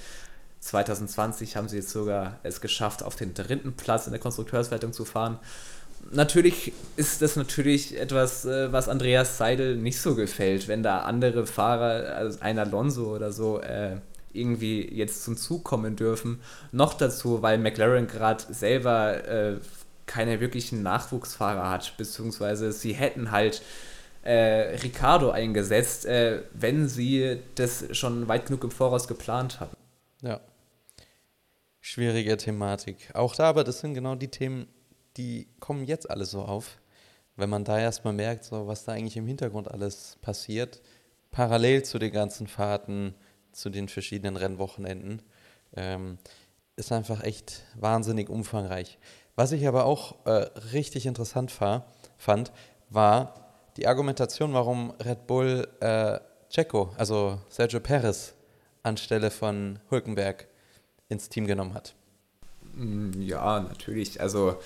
[0.70, 5.04] 2020 haben sie jetzt sogar es geschafft, auf den dritten Platz in der Konstrukteurswertung zu
[5.04, 5.40] fahren.
[6.12, 11.46] Natürlich ist das natürlich etwas, äh, was Andreas Seidel nicht so gefällt, wenn da andere
[11.46, 13.98] Fahrer, also ein Alonso oder so, äh,
[14.32, 16.40] irgendwie jetzt zum Zug kommen dürfen.
[16.72, 19.58] Noch dazu, weil McLaren gerade selber äh,
[20.06, 23.62] keine wirklichen Nachwuchsfahrer hat, beziehungsweise sie hätten halt
[24.22, 29.76] äh, Ricardo eingesetzt, äh, wenn sie das schon weit genug im Voraus geplant haben.
[30.22, 30.40] Ja.
[31.92, 33.10] Schwierige Thematik.
[33.16, 34.68] Auch da, aber das sind genau die Themen,
[35.18, 36.78] die kommen jetzt alle so auf.
[37.36, 40.84] Wenn man da erstmal merkt, so, was da eigentlich im Hintergrund alles passiert,
[41.32, 43.16] parallel zu den ganzen Fahrten,
[43.54, 45.24] zu den verschiedenen Rennwochenenden,
[45.76, 46.20] ähm,
[46.76, 49.00] ist einfach echt wahnsinnig umfangreich.
[49.36, 51.88] Was ich aber auch äh, richtig interessant war,
[52.20, 52.52] fand,
[52.92, 56.20] war die Argumentation, warum Red Bull äh,
[56.52, 58.36] Checo, also Sergio Perez,
[58.84, 60.50] anstelle von Hülkenberg
[61.10, 61.94] ins Team genommen hat.
[62.76, 64.22] Mm, ja, natürlich.
[64.22, 64.58] Also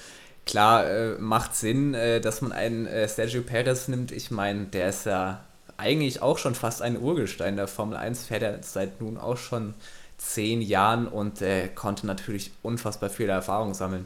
[0.46, 4.12] klar, äh, macht Sinn, äh, dass man einen äh, Sergio Perez nimmt.
[4.12, 5.44] Ich meine, der ist ja
[5.78, 9.74] eigentlich auch schon fast ein Urgestein der Formel 1, fährt er seit nun auch schon
[10.20, 11.44] zehn Jahren und
[11.76, 14.06] konnte natürlich unfassbar viel Erfahrung sammeln.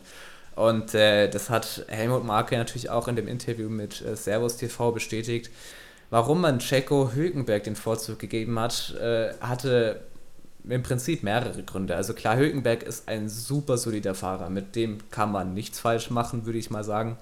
[0.57, 4.91] Und äh, das hat Helmut Marke natürlich auch in dem Interview mit äh, Servus TV
[4.91, 5.51] bestätigt.
[6.09, 10.01] Warum man Checo Hülkenberg den Vorzug gegeben hat, äh, hatte
[10.69, 11.95] im Prinzip mehrere Gründe.
[11.95, 14.49] Also klar, Hülkenberg ist ein super solider Fahrer.
[14.49, 17.17] Mit dem kann man nichts falsch machen, würde ich mal sagen.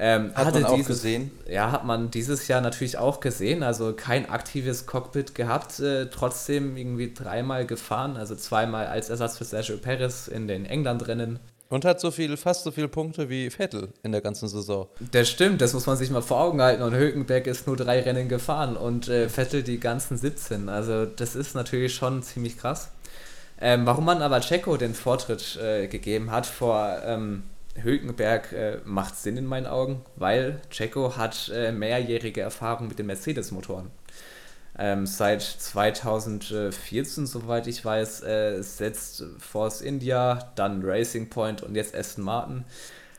[0.00, 1.32] Ähm, hat man auch dieses, gesehen?
[1.48, 3.62] Ja, hat man dieses Jahr natürlich auch gesehen.
[3.64, 8.16] Also kein aktives Cockpit gehabt, äh, trotzdem irgendwie dreimal gefahren.
[8.16, 11.40] Also zweimal als Ersatz für Sergio Perez in den England-Rennen.
[11.70, 14.88] Und hat so viel, fast so viele Punkte wie Vettel in der ganzen Saison.
[15.12, 16.82] Das stimmt, das muss man sich mal vor Augen halten.
[16.82, 20.70] Und Hülkenberg ist nur drei Rennen gefahren und äh, Vettel die ganzen 17.
[20.70, 22.88] Also das ist natürlich schon ziemlich krass.
[23.60, 27.42] Ähm, warum man aber Checo den Vortritt äh, gegeben hat vor ähm,
[27.82, 33.06] Hülkenberg, äh, macht Sinn in meinen Augen, weil Checo hat äh, mehrjährige Erfahrung mit den
[33.06, 33.90] Mercedes-Motoren.
[34.80, 41.96] Ähm, seit 2014, soweit ich weiß, äh, setzt Force India, dann Racing Point und jetzt
[41.96, 42.64] Aston Martin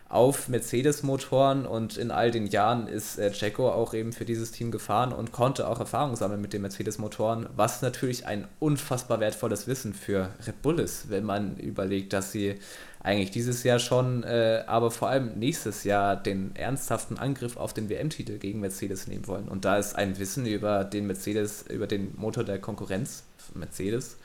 [0.10, 1.66] auf Mercedes-Motoren.
[1.66, 5.32] Und in all den Jahren ist äh, Checo auch eben für dieses Team gefahren und
[5.32, 10.62] konnte auch Erfahrung sammeln mit den Mercedes-Motoren, was natürlich ein unfassbar wertvolles Wissen für Red
[10.62, 12.58] Bull ist, wenn man überlegt, dass sie
[13.02, 17.90] eigentlich dieses Jahr schon, äh, aber vor allem nächstes Jahr den ernsthaften Angriff auf den
[17.90, 19.48] WM-Titel gegen Mercedes nehmen wollen.
[19.48, 24.18] Und da ist ein Wissen über den Mercedes, über den Motor der Konkurrenz, Mercedes,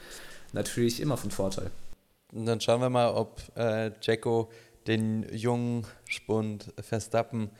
[0.52, 1.70] natürlich immer von Vorteil.
[2.32, 4.50] Und dann schauen wir mal, ob äh, Jacko
[4.88, 7.50] den jungen Spund Verstappen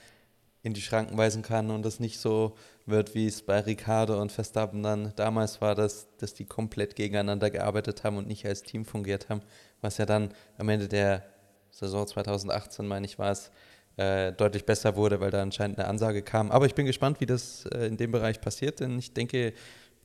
[0.62, 4.31] in die Schranken weisen kann und es nicht so wird, wie es bei Ricardo und
[4.31, 8.85] Verstappen dann damals war, dass, dass die komplett gegeneinander gearbeitet haben und nicht als Team
[8.85, 9.40] fungiert haben,
[9.81, 11.23] was ja dann am Ende der
[11.70, 13.51] Saison 2018, meine ich, war es,
[13.97, 16.51] äh, deutlich besser wurde, weil da anscheinend eine Ansage kam.
[16.51, 19.53] Aber ich bin gespannt, wie das äh, in dem Bereich passiert, denn ich denke,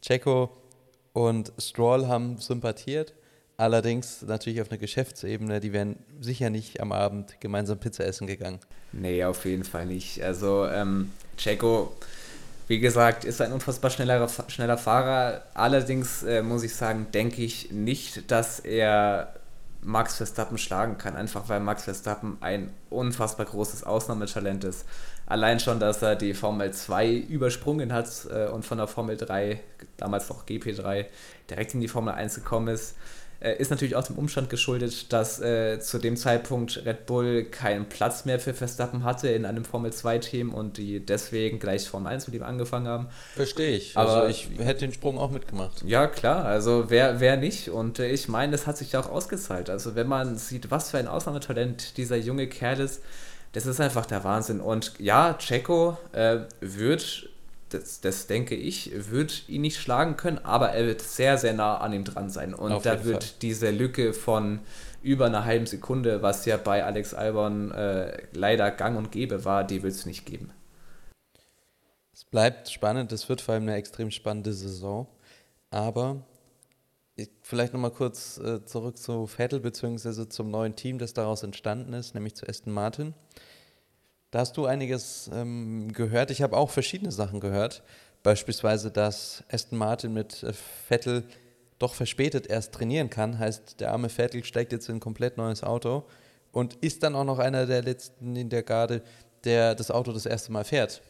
[0.02, 0.50] Checo
[1.14, 3.14] und Stroll haben sympathiert.
[3.58, 8.60] Allerdings natürlich auf einer Geschäftsebene, die wären sicher nicht am Abend gemeinsam Pizza essen gegangen.
[8.94, 10.24] Nee, auf jeden Fall nicht.
[10.24, 11.92] Also ähm, Checo,
[12.70, 15.42] wie gesagt, ist ein unfassbar schneller, schneller Fahrer.
[15.56, 19.34] Allerdings äh, muss ich sagen, denke ich nicht, dass er
[19.82, 24.86] Max Verstappen schlagen kann, einfach weil Max Verstappen ein unfassbar großes Ausnahmetalent ist.
[25.26, 29.60] Allein schon, dass er die Formel 2 übersprungen hat äh, und von der Formel 3,
[29.98, 31.08] damals noch GP3,
[31.50, 32.96] direkt in die Formel 1 gekommen ist.
[33.42, 37.88] Äh, ist natürlich auch dem Umstand geschuldet, dass äh, zu dem Zeitpunkt Red Bull keinen
[37.88, 42.28] Platz mehr für Verstappen hatte in einem Formel 2-Team und die deswegen gleich Formel 1
[42.28, 43.08] mit ihm angefangen haben.
[43.36, 43.96] Verstehe ich.
[43.96, 45.84] Aber also ich hätte den Sprung auch mitgemacht.
[45.86, 46.44] Ja, klar.
[46.44, 47.70] Also wer, wer nicht?
[47.70, 49.70] Und äh, ich meine, das hat sich ja auch ausgezahlt.
[49.70, 53.02] Also wenn man sieht, was für ein Ausnahmetalent dieser junge Kerl ist,
[53.54, 54.60] das ist einfach der Wahnsinn.
[54.60, 57.30] Und ja, Checo äh, wird
[57.70, 61.78] das, das denke ich, wird ihn nicht schlagen können, aber er wird sehr, sehr nah
[61.78, 62.54] an ihm dran sein.
[62.54, 63.34] Und Auf da wird Fall.
[63.42, 64.60] diese Lücke von
[65.02, 69.64] über einer halben Sekunde, was ja bei Alex Albon äh, leider gang und gäbe war,
[69.64, 70.52] die wird es nicht geben.
[72.14, 75.08] Es bleibt spannend, es wird vor allem eine extrem spannende Saison.
[75.70, 76.26] Aber
[77.16, 80.28] ich, vielleicht nochmal kurz äh, zurück zu Vettel bzw.
[80.28, 83.14] zum neuen Team, das daraus entstanden ist, nämlich zu Aston Martin.
[84.32, 86.30] Da hast du einiges ähm, gehört.
[86.30, 87.82] Ich habe auch verschiedene Sachen gehört.
[88.22, 90.54] Beispielsweise, dass Aston Martin mit äh,
[90.88, 91.24] Vettel
[91.80, 93.40] doch verspätet erst trainieren kann.
[93.40, 96.04] Heißt, der arme Vettel steigt jetzt in ein komplett neues Auto
[96.52, 99.02] und ist dann auch noch einer der letzten in der Garde,
[99.46, 101.02] der das Auto das erste Mal fährt.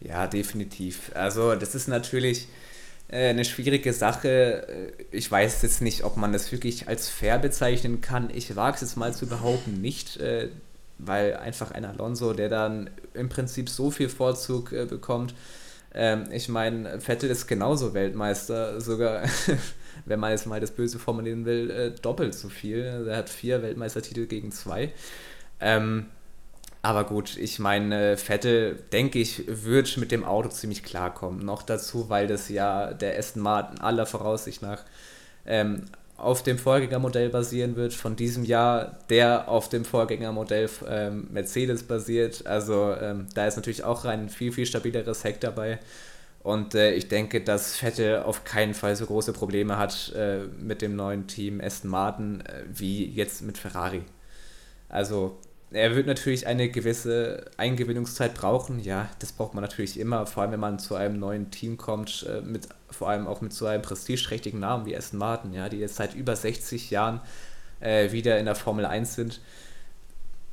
[0.00, 1.12] Ja, definitiv.
[1.14, 2.48] Also, das ist natürlich
[3.08, 4.66] äh, eine schwierige Sache.
[4.68, 8.30] Äh, ich weiß jetzt nicht, ob man das wirklich als fair bezeichnen kann.
[8.34, 10.18] Ich wage es jetzt mal zu behaupten, nicht.
[10.98, 15.34] Äh, weil einfach ein Alonso, der dann im Prinzip so viel Vorzug äh, bekommt.
[15.92, 19.22] Ähm, ich meine, Vettel ist genauso Weltmeister, sogar,
[20.06, 23.06] wenn man jetzt mal das Böse formulieren will, äh, doppelt so viel.
[23.08, 24.92] Er hat vier Weltmeistertitel gegen zwei.
[25.60, 26.06] Ähm,
[26.82, 31.44] aber gut, ich meine, Vettel, denke ich, wird mit dem Auto ziemlich klarkommen.
[31.44, 34.84] Noch dazu, weil das ja der Aston Martin aller Voraussicht nach
[35.46, 41.82] ähm, auf dem Vorgängermodell basieren wird von diesem Jahr, der auf dem Vorgängermodell ähm, Mercedes
[41.82, 42.46] basiert.
[42.46, 45.80] Also ähm, da ist natürlich auch ein viel, viel stabileres Heck dabei.
[46.44, 50.82] Und äh, ich denke, dass Vettel auf keinen Fall so große Probleme hat äh, mit
[50.82, 54.02] dem neuen Team Aston Martin äh, wie jetzt mit Ferrari.
[54.88, 55.38] Also
[55.70, 58.78] er wird natürlich eine gewisse Eingewinnungszeit brauchen.
[58.78, 62.26] Ja, das braucht man natürlich immer, vor allem wenn man zu einem neuen Team kommt,
[62.28, 65.78] äh, mit, vor allem auch mit so einem prestigeträchtigen Namen wie Aston Martin, ja, die
[65.78, 67.20] jetzt seit über 60 Jahren
[67.80, 69.40] äh, wieder in der Formel 1 sind.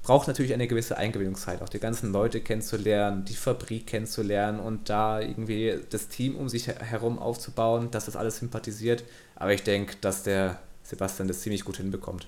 [0.03, 5.21] Braucht natürlich eine gewisse Eingewinnungszeit, auch die ganzen Leute kennenzulernen, die Fabrik kennenzulernen und da
[5.21, 9.03] irgendwie das Team um sich herum aufzubauen, dass das alles sympathisiert.
[9.35, 12.27] Aber ich denke, dass der Sebastian das ziemlich gut hinbekommt.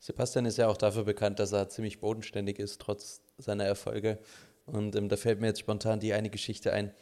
[0.00, 4.18] Sebastian ist ja auch dafür bekannt, dass er ziemlich bodenständig ist, trotz seiner Erfolge.
[4.66, 6.92] Und ähm, da fällt mir jetzt spontan die eine Geschichte ein,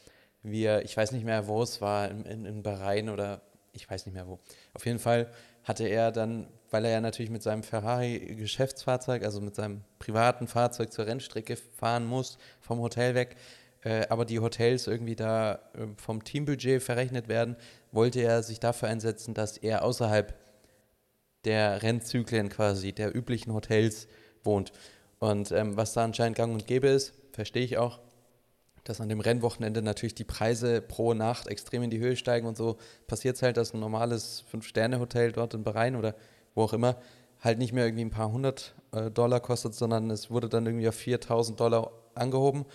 [0.43, 3.89] wie er, ich weiß nicht mehr, wo es war, in, in, in Bahrain oder ich
[3.89, 4.39] weiß nicht mehr wo.
[4.75, 5.31] Auf jeden Fall
[5.65, 10.93] hatte er dann, weil er ja natürlich mit seinem Ferrari-Geschäftsfahrzeug, also mit seinem privaten Fahrzeug
[10.93, 13.37] zur Rennstrecke fahren muss, vom Hotel weg,
[13.83, 17.57] äh, aber die Hotels irgendwie da äh, vom Teambudget verrechnet werden,
[17.93, 20.35] wollte er sich dafür einsetzen, dass er außerhalb
[21.45, 24.09] der Rennzyklen quasi, der üblichen Hotels
[24.45, 24.73] wohnt.
[25.19, 28.01] Und ähm, was da anscheinend gang und gäbe ist, verstehe ich auch,
[28.85, 32.57] dass an dem Rennwochenende natürlich die Preise pro Nacht extrem in die Höhe steigen und
[32.57, 36.15] so passiert es halt, dass ein normales Fünf-Sterne-Hotel dort in Bahrain oder
[36.55, 36.97] wo auch immer
[37.41, 40.89] halt nicht mehr irgendwie ein paar hundert äh, Dollar kostet, sondern es wurde dann irgendwie
[40.89, 42.67] auf 4000 Dollar angehoben.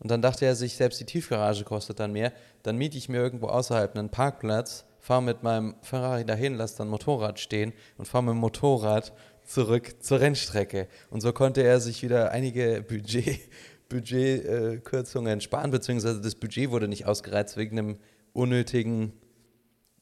[0.00, 2.32] Und dann dachte er sich, selbst die Tiefgarage kostet dann mehr.
[2.62, 6.88] Dann miete ich mir irgendwo außerhalb einen Parkplatz fahre mit meinem Ferrari dahin, lasse dann
[6.88, 9.12] Motorrad stehen und fahre mit dem Motorrad
[9.44, 10.88] zurück zur Rennstrecke.
[11.10, 13.40] Und so konnte er sich wieder einige Budget,
[13.88, 17.96] Budgetkürzungen sparen, beziehungsweise das Budget wurde nicht ausgereizt wegen einem
[18.32, 19.12] unnötigen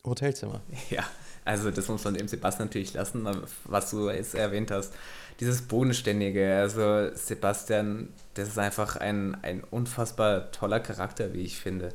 [0.05, 0.61] Hotelzimmer.
[0.91, 1.05] Ja,
[1.45, 3.27] also das muss man dem Sebastian natürlich lassen,
[3.65, 4.93] was du jetzt erwähnt hast.
[5.39, 11.91] Dieses Bodenständige, also Sebastian, das ist einfach ein, ein unfassbar toller Charakter, wie ich finde.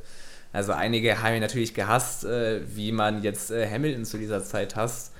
[0.52, 4.76] Also einige haben ihn natürlich gehasst, äh, wie man jetzt äh, Hamilton zu dieser Zeit
[4.76, 5.12] hasst.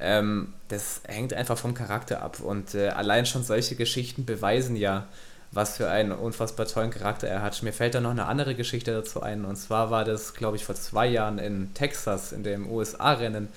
[0.00, 2.40] Ähm, das hängt einfach vom Charakter ab.
[2.40, 5.08] Und äh, allein schon solche Geschichten beweisen ja,
[5.52, 7.62] was für einen unfassbar tollen Charakter er hat.
[7.62, 9.44] Mir fällt da noch eine andere Geschichte dazu ein.
[9.44, 13.48] Und zwar war das, glaube ich, vor zwei Jahren in Texas, in dem USA-Rennen.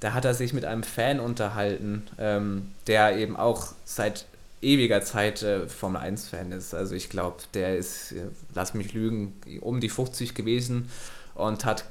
[0.00, 4.26] Da hat er sich mit einem Fan unterhalten, ähm, der eben auch seit
[4.60, 6.74] ewiger Zeit äh, Formel 1-Fan ist.
[6.74, 10.88] Also ich glaube, der ist, äh, lass mich lügen, um die 50 gewesen
[11.34, 11.84] und hat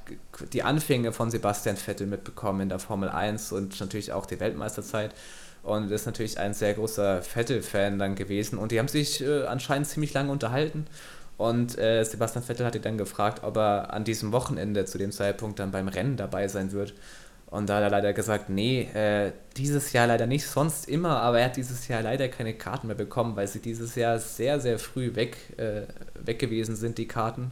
[0.53, 5.13] die Anfänge von Sebastian Vettel mitbekommen in der Formel 1 und natürlich auch die Weltmeisterzeit.
[5.63, 8.57] Und ist natürlich ein sehr großer Vettel-Fan dann gewesen.
[8.57, 10.87] Und die haben sich äh, anscheinend ziemlich lange unterhalten.
[11.37, 15.11] Und äh, Sebastian Vettel hat ihn dann gefragt, ob er an diesem Wochenende zu dem
[15.11, 16.93] Zeitpunkt dann beim Rennen dabei sein wird.
[17.51, 21.39] Und da hat er leider gesagt, nee, äh, dieses Jahr leider nicht, sonst immer, aber
[21.39, 24.79] er hat dieses Jahr leider keine Karten mehr bekommen, weil sie dieses Jahr sehr, sehr
[24.79, 25.81] früh weg, äh,
[26.13, 27.51] weg gewesen sind, die Karten.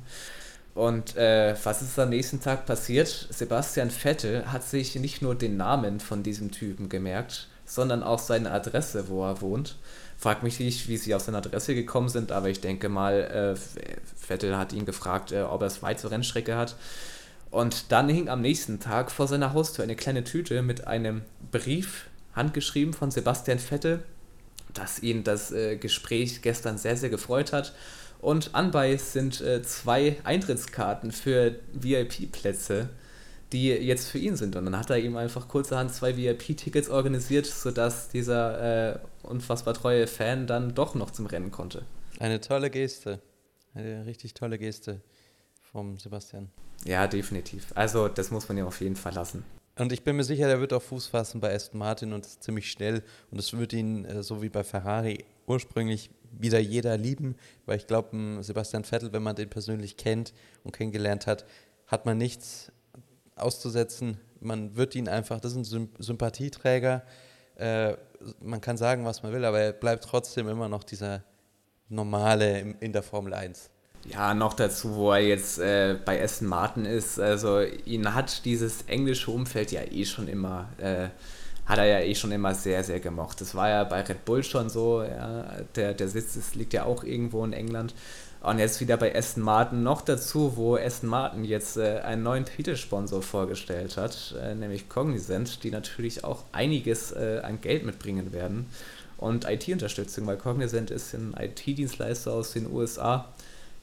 [0.74, 3.28] Und äh, was ist am nächsten Tag passiert?
[3.30, 8.51] Sebastian Vettel hat sich nicht nur den Namen von diesem Typen gemerkt, sondern auch seine
[8.51, 9.76] Adresse, wo er wohnt.
[10.17, 13.86] Frag mich nicht, wie sie auf seine Adresse gekommen sind, aber ich denke mal, äh,
[14.17, 16.76] Vettel hat ihn gefragt, äh, ob er es weit zur Rennstrecke hat.
[17.51, 22.07] Und dann hing am nächsten Tag vor seiner Haustür eine kleine Tüte mit einem Brief,
[22.34, 24.03] handgeschrieben von Sebastian Vettel,
[24.74, 27.74] dass ihn das äh, Gespräch gestern sehr, sehr gefreut hat.
[28.20, 32.89] Und anbei sind äh, zwei Eintrittskarten für VIP-Plätze,
[33.52, 34.56] die jetzt für ihn sind.
[34.56, 40.08] Und dann hat er ihm einfach kurzerhand zwei VIP-Tickets organisiert, sodass dieser äh, unfassbar treue
[40.08, 41.84] Fan dann doch noch zum Rennen konnte.
[42.20, 43.20] Eine tolle Geste.
[43.74, 45.02] Eine richtig tolle Geste
[45.72, 46.50] vom Sebastian.
[46.86, 47.72] Ja, definitiv.
[47.76, 49.43] Also das muss man ja auf jeden Fall lassen.
[49.78, 52.70] Und ich bin mir sicher, der wird auch Fuß fassen bei Aston Martin und ziemlich
[52.70, 53.02] schnell.
[53.32, 57.36] Und es wird ihn, äh, so wie bei Ferrari, ursprünglich wieder jeder lieben,
[57.66, 60.34] weil ich glaube, Sebastian Vettel, wenn man den persönlich kennt
[60.64, 61.45] und kennengelernt hat,
[61.88, 62.72] hat man nichts
[63.42, 64.18] auszusetzen.
[64.40, 67.04] Man wird ihn einfach, das ist ein Sympathieträger.
[67.56, 67.94] Äh,
[68.42, 71.24] man kann sagen, was man will, aber er bleibt trotzdem immer noch dieser
[71.90, 73.70] normale in der Formel 1.
[74.06, 77.20] Ja, noch dazu, wo er jetzt äh, bei Aston Martin ist.
[77.20, 81.10] Also ihn hat dieses englische Umfeld ja eh schon immer, äh,
[81.66, 83.42] hat er ja eh schon immer sehr, sehr gemocht.
[83.42, 85.44] Das war ja bei Red Bull schon so, ja,
[85.76, 87.94] der, der Sitz ist, liegt ja auch irgendwo in England.
[88.42, 92.46] Und jetzt wieder bei Aston Martin noch dazu, wo Aston Martin jetzt äh, einen neuen
[92.46, 98.68] Titelsponsor vorgestellt hat, äh, nämlich Cognizant, die natürlich auch einiges äh, an Geld mitbringen werden.
[99.18, 103.28] Und IT-Unterstützung, weil Cognizant ist ein IT-Dienstleister aus den USA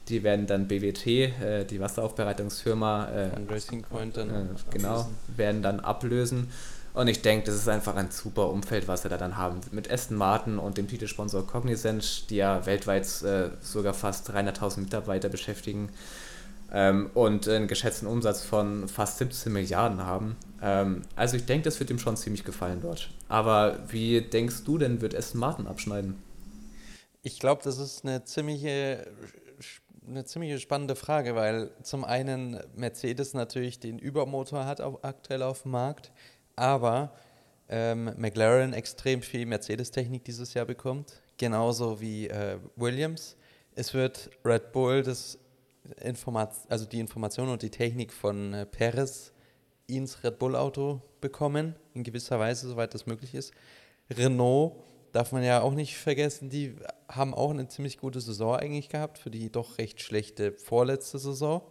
[0.09, 5.79] die werden dann BWT, äh, die Wasseraufbereitungsfirma, äh, Racing Point dann äh, genau, werden dann
[5.79, 6.49] ablösen.
[6.97, 9.61] Und ich denke, das ist einfach ein super Umfeld, was wir da dann haben.
[9.69, 15.29] Mit Aston Martin und dem Titelsponsor Cognizant, die ja weltweit äh, sogar fast 300.000 Mitarbeiter
[15.29, 15.89] beschäftigen
[16.73, 20.37] ähm, und einen geschätzten Umsatz von fast 17 Milliarden haben.
[20.59, 23.11] Ähm, also ich denke, das wird ihm schon ziemlich gefallen dort.
[23.29, 26.15] Aber wie denkst du denn, wird Aston Martin abschneiden?
[27.21, 29.05] Ich glaube, das ist eine ziemliche
[30.07, 35.63] eine ziemlich spannende Frage, weil zum einen Mercedes natürlich den Übermotor hat auch aktuell auf
[35.63, 36.11] dem Markt,
[36.57, 37.13] aber
[37.69, 43.37] ähm, McLaren extrem viel Mercedes-Technik dieses Jahr bekommt, genauso wie äh, Williams.
[43.75, 45.39] Es wird Red Bull das
[46.01, 49.31] Informat also die Information und die Technik von äh, Perez
[49.87, 53.53] ins Red Bull-Auto bekommen, in gewisser Weise, soweit das möglich ist.
[54.09, 54.83] Renault
[55.13, 56.75] darf man ja auch nicht vergessen, die
[57.07, 61.61] haben auch eine ziemlich gute Saison eigentlich gehabt, für die doch recht schlechte vorletzte Saison.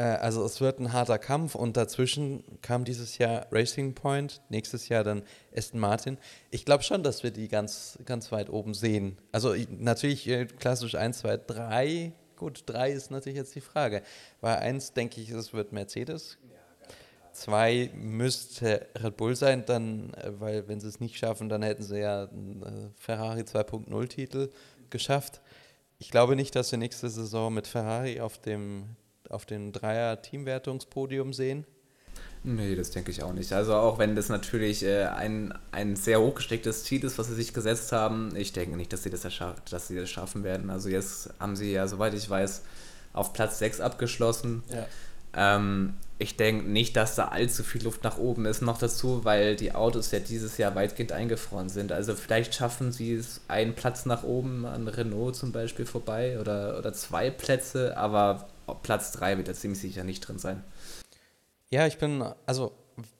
[0.00, 4.88] Äh, also es wird ein harter Kampf und dazwischen kam dieses Jahr Racing Point, nächstes
[4.88, 5.22] Jahr dann
[5.54, 6.16] Aston Martin.
[6.50, 9.18] Ich glaube schon, dass wir die ganz, ganz weit oben sehen.
[9.30, 12.12] Also natürlich äh, klassisch 1, 2, 3.
[12.36, 14.02] Gut, 3 ist natürlich jetzt die Frage.
[14.40, 16.38] Weil 1 denke ich, es wird Mercedes,
[17.32, 21.84] Zwei müsste Red Bull sein, dann, äh, weil wenn sie es nicht schaffen, dann hätten
[21.84, 24.50] sie ja einen Ferrari 2.0 Titel
[24.90, 25.40] geschafft.
[25.98, 28.96] Ich glaube nicht, dass wir nächste Saison mit Ferrari auf dem,
[29.30, 31.66] auf dem Dreier-Teamwertungspodium sehen.
[32.42, 33.52] Nee, das denke ich auch nicht.
[33.52, 37.52] Also auch wenn das natürlich äh, ein, ein sehr hochgestecktes Ziel ist, was sie sich
[37.52, 39.26] gesetzt haben, ich denke nicht, dass sie das,
[39.70, 40.70] dass sie das schaffen werden.
[40.70, 42.62] Also jetzt haben sie ja, soweit ich weiß,
[43.12, 44.62] auf Platz 6 abgeschlossen.
[44.72, 44.86] Ja.
[45.34, 48.62] Ähm, ich denke nicht, dass da allzu viel Luft nach oben ist.
[48.62, 51.92] Noch dazu, weil die Autos ja dieses Jahr weitgehend eingefroren sind.
[51.92, 56.78] Also vielleicht schaffen sie es einen Platz nach oben an Renault zum Beispiel vorbei oder,
[56.78, 58.48] oder zwei Plätze, aber
[58.82, 60.64] Platz drei wird da ziemlich sicher nicht drin sein.
[61.70, 62.72] Ja, ich bin, also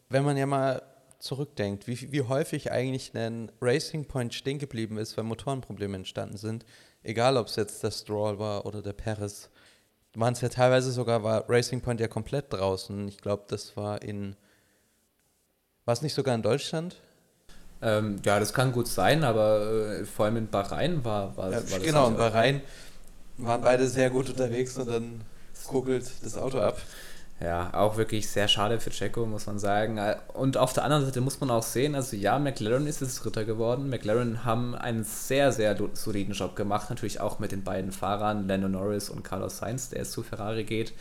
[0.08, 0.82] wenn man ja mal
[1.18, 6.64] zurückdenkt, wie, wie häufig eigentlich ein Racing Point stehen geblieben ist, weil Motorenprobleme entstanden sind,
[7.02, 9.50] egal ob es jetzt der Stroll war oder der Paris
[10.14, 13.06] waren es ja teilweise sogar, war Racing Point ja komplett draußen.
[13.08, 14.36] Ich glaube, das war in,
[15.84, 16.96] war es nicht sogar in Deutschland?
[17.82, 21.56] Ähm, ja, das kann gut sein, aber äh, vor allem in Bahrain war, war, ja,
[21.56, 21.82] war das.
[21.82, 22.60] Genau, in Bahrain
[23.44, 25.20] waren beide sehr gut unterwegs und dann
[25.66, 26.80] kugelt das Auto ab.
[27.42, 29.98] Ja, auch wirklich sehr schade für Checo, muss man sagen.
[30.34, 33.46] Und auf der anderen Seite muss man auch sehen, also ja, McLaren ist jetzt Dritter
[33.46, 33.88] geworden.
[33.88, 38.68] McLaren haben einen sehr, sehr soliden Job gemacht, natürlich auch mit den beiden Fahrern, Lando
[38.68, 40.92] Norris und Carlos Sainz, der jetzt zu Ferrari geht.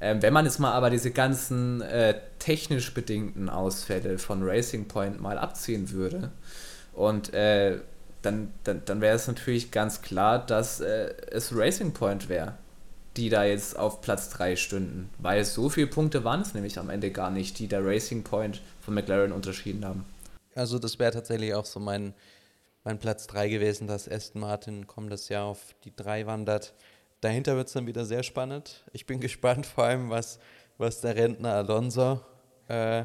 [0.00, 5.20] Ähm, wenn man jetzt mal aber diese ganzen äh, technisch bedingten Ausfälle von Racing Point
[5.20, 6.32] mal abziehen würde
[6.92, 7.78] und äh,
[8.22, 12.54] dann, dann, dann wäre es natürlich ganz klar, dass äh, es Racing Point wäre
[13.18, 15.10] die da jetzt auf Platz 3 stünden.
[15.18, 18.62] Weil so viele Punkte waren es nämlich am Ende gar nicht, die der Racing Point
[18.80, 20.06] von McLaren unterschieden haben.
[20.54, 22.14] Also das wäre tatsächlich auch so mein,
[22.84, 26.74] mein Platz 3 gewesen, dass Aston Martin kommendes Jahr auf die 3 wandert.
[27.20, 28.84] dahinter wird es dann wieder sehr spannend.
[28.92, 30.38] Ich bin gespannt, vor allem, was,
[30.78, 32.20] was der Rentner Alonso
[32.68, 33.04] äh,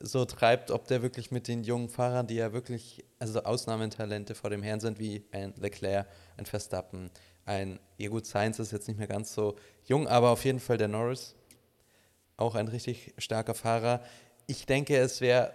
[0.00, 4.50] so treibt, ob der wirklich mit den jungen Fahrern, die ja wirklich also Ausnahmetalente vor
[4.50, 6.06] dem Herrn sind, wie ein Leclerc,
[6.36, 7.10] ein Verstappen,
[7.46, 9.56] ein, ja gut, Sainz ist jetzt nicht mehr ganz so
[9.86, 11.34] jung, aber auf jeden Fall der Norris,
[12.36, 14.02] auch ein richtig starker Fahrer.
[14.46, 15.52] Ich denke, es wäre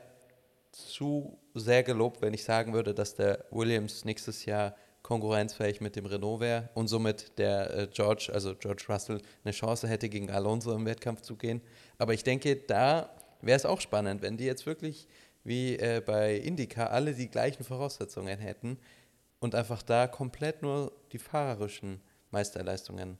[0.71, 6.05] zu sehr gelobt, wenn ich sagen würde, dass der Williams nächstes Jahr konkurrenzfähig mit dem
[6.05, 10.73] Renault wäre und somit der äh, George, also George Russell, eine Chance hätte, gegen Alonso
[10.73, 11.61] im Wettkampf zu gehen.
[11.97, 13.09] Aber ich denke, da
[13.41, 15.07] wäre es auch spannend, wenn die jetzt wirklich
[15.43, 18.77] wie äh, bei Indica alle die gleichen Voraussetzungen hätten
[19.39, 23.17] und einfach da komplett nur die fahrerischen Meisterleistungen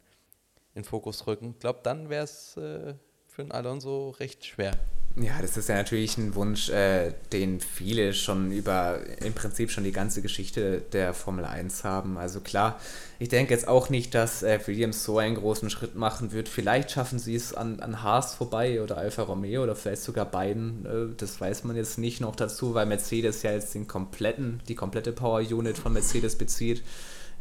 [0.76, 1.58] in Fokus rücken.
[1.60, 2.94] Glaube, dann wäre es äh,
[3.28, 4.74] für einen Alonso recht schwer.
[5.22, 9.84] Ja, das ist ja natürlich ein Wunsch, äh, den viele schon über im Prinzip schon
[9.84, 12.18] die ganze Geschichte der Formel 1 haben.
[12.18, 12.80] Also klar,
[13.18, 16.48] ich denke jetzt auch nicht, dass äh, Williams so einen großen Schritt machen wird.
[16.48, 20.86] Vielleicht schaffen sie es an, an Haas vorbei oder Alfa Romeo oder vielleicht sogar beiden.
[20.86, 24.76] Äh, das weiß man jetzt nicht noch dazu, weil Mercedes ja jetzt den kompletten, die
[24.76, 26.82] komplette Power Unit von Mercedes bezieht.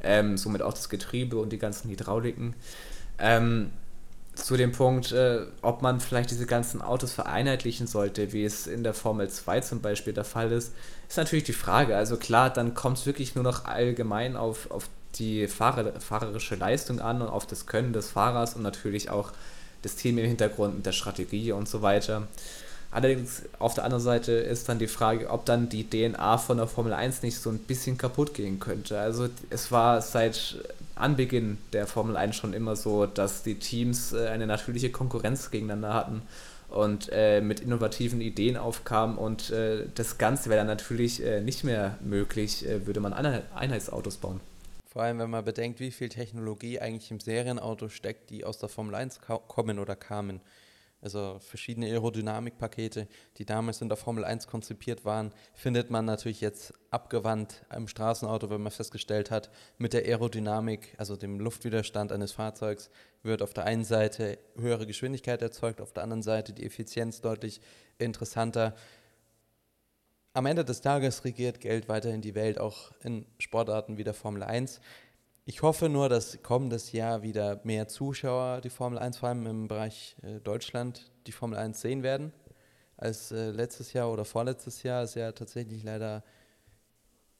[0.03, 2.55] Ähm, somit auch das Getriebe und die ganzen Hydrauliken.
[3.21, 3.71] Ähm,
[4.45, 8.85] zu dem Punkt, äh, ob man vielleicht diese ganzen Autos vereinheitlichen sollte, wie es in
[8.85, 10.73] der Formel 2 zum Beispiel der Fall ist,
[11.09, 11.97] ist natürlich die Frage.
[11.97, 17.01] Also klar, dann kommt es wirklich nur noch allgemein auf, auf die Fahrer, fahrerische Leistung
[17.01, 19.33] an und auf das Können des Fahrers und natürlich auch
[19.83, 22.29] das Team im Hintergrund mit der Strategie und so weiter.
[22.91, 26.67] Allerdings auf der anderen Seite ist dann die Frage, ob dann die DNA von der
[26.67, 28.99] Formel 1 nicht so ein bisschen kaputt gehen könnte.
[28.99, 30.57] Also es war seit
[30.95, 35.93] Anbeginn der Formel 1 schon immer so, dass die Teams äh, eine natürliche Konkurrenz gegeneinander
[35.93, 36.23] hatten
[36.71, 41.65] und äh, mit innovativen Ideen aufkamen und äh, das Ganze wäre dann natürlich äh, nicht
[41.65, 44.41] mehr möglich, äh, würde man Einheitsautos bauen.
[44.87, 48.69] Vor allem, wenn man bedenkt, wie viel Technologie eigentlich im Serienauto steckt, die aus der
[48.69, 50.41] Formel 1 kommen oder kamen.
[51.01, 56.75] Also verschiedene Aerodynamikpakete, die damals in der Formel 1 konzipiert waren, findet man natürlich jetzt
[56.91, 62.91] abgewandt im Straßenauto, wenn man festgestellt hat, mit der Aerodynamik, also dem Luftwiderstand eines Fahrzeugs,
[63.23, 67.61] wird auf der einen Seite höhere Geschwindigkeit erzeugt, auf der anderen Seite die Effizienz deutlich
[67.99, 68.75] interessanter.
[70.33, 74.43] Am Ende des Tages regiert Geld weiterhin die Welt, auch in Sportarten wie der Formel
[74.43, 74.81] 1.
[75.49, 79.67] Ich hoffe nur, dass kommendes Jahr wieder mehr Zuschauer die Formel 1, vor allem im
[79.67, 82.35] Bereich äh, Deutschland, die Formel 1 sehen werden,
[82.99, 86.23] als äh, letztes Jahr oder vorletztes Jahr ist ja tatsächlich leider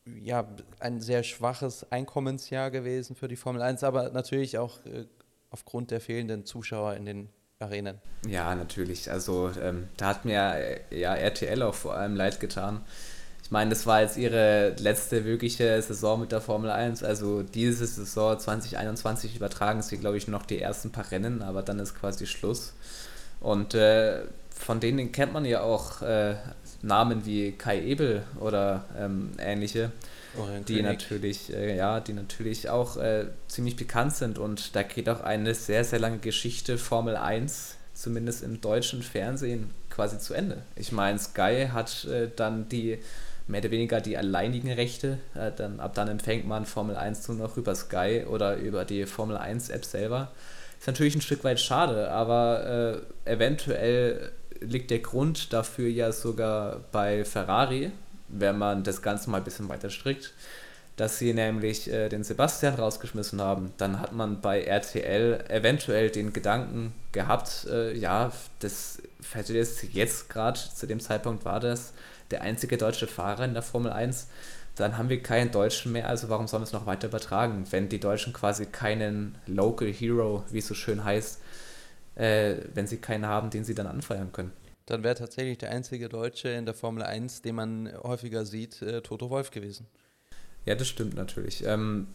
[0.07, 0.49] ja,
[0.81, 5.05] ein sehr schwaches Einkommensjahr gewesen für die Formel 1, aber natürlich auch äh,
[5.51, 7.29] aufgrund der fehlenden Zuschauer in den
[7.59, 8.01] Arenen.
[8.27, 9.11] Ja, natürlich.
[9.11, 12.87] Also ähm, da hat mir äh, ja RTL auch vor allem leid getan,
[13.43, 17.03] ich meine, das war jetzt ihre letzte wirkliche Saison mit der Formel 1.
[17.03, 21.79] Also diese Saison 2021 übertragen sie, glaube ich, noch die ersten paar Rennen, aber dann
[21.79, 22.75] ist quasi Schluss.
[23.41, 26.35] Und äh, von denen kennt man ja auch äh,
[26.83, 29.93] Namen wie Kai Ebel oder ähm, ähnliche,
[30.69, 34.39] die natürlich, äh, ja, die natürlich auch äh, ziemlich bekannt sind.
[34.39, 39.71] Und da geht auch eine sehr, sehr lange Geschichte Formel 1, zumindest im deutschen Fernsehen,
[39.89, 40.63] quasi zu Ende.
[40.77, 42.99] Ich meine, Sky hat äh, dann die
[43.49, 45.19] mehr oder weniger die alleinigen Rechte.
[45.35, 49.07] Äh, dann, ab dann empfängt man Formel 1 nur noch über Sky oder über die
[49.07, 50.31] Formel 1 App selber.
[50.79, 54.31] Ist natürlich ein Stück weit schade, aber äh, eventuell
[54.61, 57.91] liegt der Grund dafür ja sogar bei Ferrari,
[58.29, 60.33] wenn man das Ganze mal ein bisschen weiter strickt,
[60.97, 63.73] dass sie nämlich äh, den Sebastian rausgeschmissen haben.
[63.79, 69.01] Dann hat man bei RTL eventuell den Gedanken gehabt, äh, ja, das
[69.33, 71.93] hätte jetzt gerade zu dem Zeitpunkt war das
[72.31, 74.29] der einzige deutsche Fahrer in der Formel 1,
[74.77, 77.89] dann haben wir keinen Deutschen mehr, also warum sollen wir es noch weiter übertragen, wenn
[77.89, 81.41] die Deutschen quasi keinen Local Hero, wie es so schön heißt,
[82.15, 84.53] äh, wenn sie keinen haben, den sie dann anfeuern können.
[84.87, 89.03] Dann wäre tatsächlich der einzige Deutsche in der Formel 1, den man häufiger sieht, äh,
[89.03, 89.87] Toto Wolf gewesen.
[90.65, 91.65] Ja, das stimmt natürlich.
[91.65, 92.09] Ähm,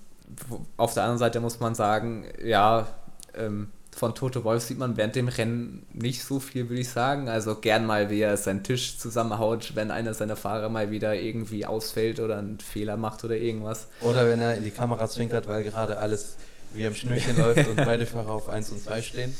[0.78, 2.88] auf der anderen Seite muss man sagen, ja,
[3.36, 7.30] ähm, von Toto Wolf sieht man während dem Rennen nicht so viel, würde ich sagen.
[7.30, 11.66] Also gern mal, wie er seinen Tisch zusammenhaut, wenn einer seiner Fahrer mal wieder irgendwie
[11.66, 13.88] ausfällt oder einen Fehler macht oder irgendwas.
[14.02, 16.36] Oder wenn er in die Kamera zwinkert, weil gerade alles
[16.74, 19.36] wie am Schnürchen läuft und beide Fahrer auf 1 und 2 stehen.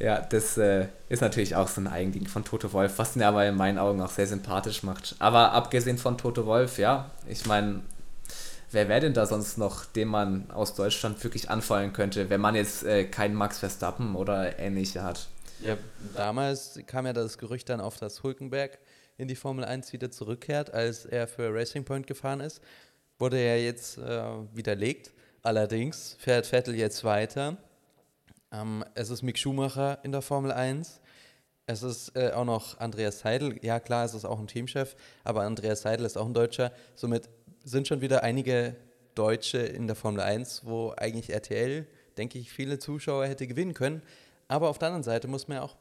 [0.00, 3.46] Ja, das äh, ist natürlich auch so ein Eigending von Toto Wolf, was ihn aber
[3.46, 5.14] in meinen Augen auch sehr sympathisch macht.
[5.18, 7.80] Aber abgesehen von Toto Wolf, ja, ich meine,
[8.70, 12.54] wer wäre denn da sonst noch, den man aus Deutschland wirklich anfallen könnte, wenn man
[12.54, 15.28] jetzt äh, keinen Max Verstappen oder ähnliche hat?
[15.62, 15.76] Ja,
[16.14, 18.78] damals kam ja das Gerücht dann auf, dass Hulkenberg
[19.18, 22.62] in die Formel 1 wieder zurückkehrt, als er für Racing Point gefahren ist.
[23.18, 24.22] Wurde ja jetzt äh,
[24.54, 25.12] widerlegt.
[25.42, 27.58] Allerdings fährt Vettel jetzt weiter.
[28.50, 31.00] Ähm, es ist Mick Schumacher in der Formel 1.
[31.66, 33.58] Es ist äh, auch noch Andreas Seidel.
[33.62, 36.72] Ja, klar, es ist auch ein Teamchef, aber Andreas Seidel ist auch ein Deutscher.
[36.94, 37.28] Somit
[37.64, 38.76] sind schon wieder einige
[39.14, 41.86] Deutsche in der Formel 1, wo eigentlich RTL,
[42.16, 44.02] denke ich, viele Zuschauer hätte gewinnen können.
[44.48, 45.76] Aber auf der anderen Seite muss man ja auch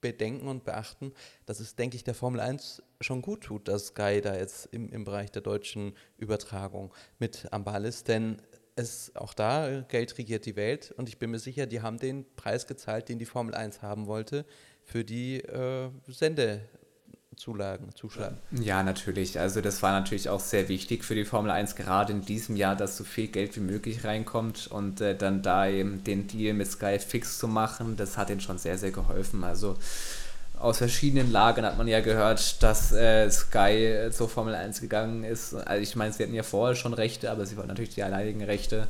[0.00, 1.12] bedenken und beachten,
[1.46, 4.90] dass es, denke ich, der Formel 1 schon gut tut, dass Sky da jetzt im,
[4.90, 8.08] im Bereich der deutschen Übertragung mit am Ball ist.
[8.08, 8.42] Denn
[8.74, 12.26] es auch da, Geld regiert die Welt und ich bin mir sicher, die haben den
[12.36, 14.44] Preis gezahlt, den die Formel 1 haben wollte,
[14.82, 16.62] für die äh, Sende.
[17.42, 18.38] Zulagen, Zuschlagen.
[18.52, 19.40] Ja, natürlich.
[19.40, 22.76] Also das war natürlich auch sehr wichtig für die Formel 1, gerade in diesem Jahr,
[22.76, 26.70] dass so viel Geld wie möglich reinkommt und äh, dann da eben den Deal mit
[26.70, 29.42] Sky fix zu machen, das hat ihnen schon sehr, sehr geholfen.
[29.42, 29.76] Also
[30.56, 35.52] aus verschiedenen Lagern hat man ja gehört, dass äh, Sky zur Formel 1 gegangen ist.
[35.52, 38.44] Also ich meine, sie hatten ja vorher schon Rechte, aber sie waren natürlich die alleinigen
[38.44, 38.86] Rechte.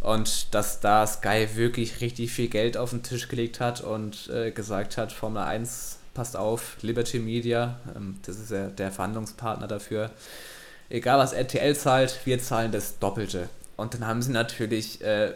[0.00, 4.50] Und dass da Sky wirklich richtig viel Geld auf den Tisch gelegt hat und äh,
[4.50, 10.10] gesagt hat, Formel 1, passt auf, Liberty Media, ähm, das ist ja der Verhandlungspartner dafür.
[10.88, 13.48] Egal was RTL zahlt, wir zahlen das Doppelte.
[13.76, 15.32] Und dann haben sie natürlich äh,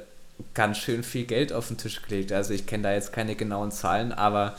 [0.55, 2.33] ganz schön viel Geld auf den Tisch gelegt.
[2.33, 4.55] Also ich kenne da jetzt keine genauen Zahlen, aber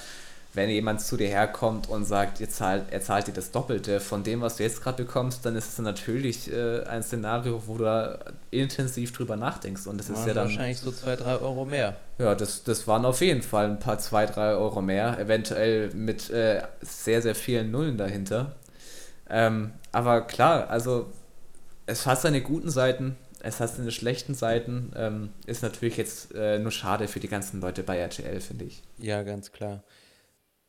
[0.54, 4.24] wenn jemand zu dir herkommt und sagt, ihr zahlt, er zahlt dir das Doppelte von
[4.24, 7.84] dem, was du jetzt gerade bekommst, dann ist es natürlich äh, ein Szenario, wo du
[7.84, 8.20] da
[8.50, 9.86] intensiv drüber nachdenkst.
[9.86, 10.47] Und das ist ja dann.
[10.47, 11.97] Wahrscheinlich so zwei, drei Euro mehr.
[12.18, 16.32] Ja, das, das waren auf jeden Fall ein paar zwei, drei Euro mehr, eventuell mit
[16.32, 18.56] äh, sehr, sehr vielen Nullen dahinter.
[19.30, 21.12] Ähm, aber klar, also
[21.86, 24.93] es hat seine guten Seiten, es hat seine schlechten Seiten.
[24.95, 28.82] Ähm, ist natürlich jetzt äh, nur schade für die ganzen Leute bei RTL, finde ich.
[28.97, 29.84] Ja, ganz klar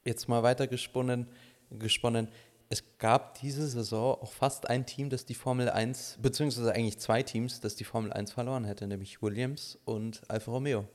[0.05, 1.27] jetzt mal weiter gesponnen,
[1.71, 2.29] gesponnen.
[2.69, 7.23] Es gab diese Saison auch fast ein Team, das die Formel 1, beziehungsweise eigentlich zwei
[7.23, 10.87] Teams, das die Formel 1 verloren hätte, nämlich Williams und Alfa Romeo.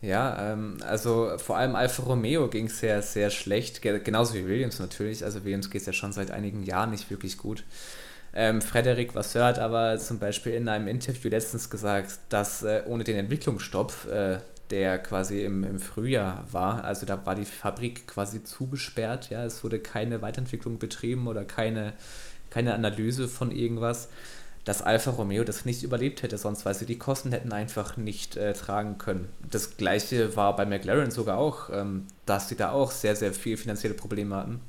[0.00, 4.78] Ja, ähm, also vor allem Alfa Romeo ging es sehr, sehr schlecht, genauso wie Williams
[4.78, 5.24] natürlich.
[5.24, 7.64] Also Williams geht es ja schon seit einigen Jahren nicht wirklich gut.
[8.34, 13.04] Ähm, Frederik Vasseur hat aber zum Beispiel in einem Interview letztens gesagt, dass äh, ohne
[13.04, 14.38] den Entwicklungsstopp äh,
[14.74, 16.82] der quasi im, im Frühjahr war.
[16.82, 21.92] Also da war die Fabrik quasi zugesperrt, ja, es wurde keine Weiterentwicklung betrieben oder keine,
[22.50, 24.08] keine Analyse von irgendwas,
[24.64, 28.36] dass Alfa Romeo das nicht überlebt hätte sonst, weil sie die Kosten hätten einfach nicht
[28.36, 29.28] äh, tragen können.
[29.48, 33.56] Das gleiche war bei McLaren sogar auch, ähm, dass sie da auch sehr, sehr viel
[33.56, 34.60] finanzielle Probleme hatten.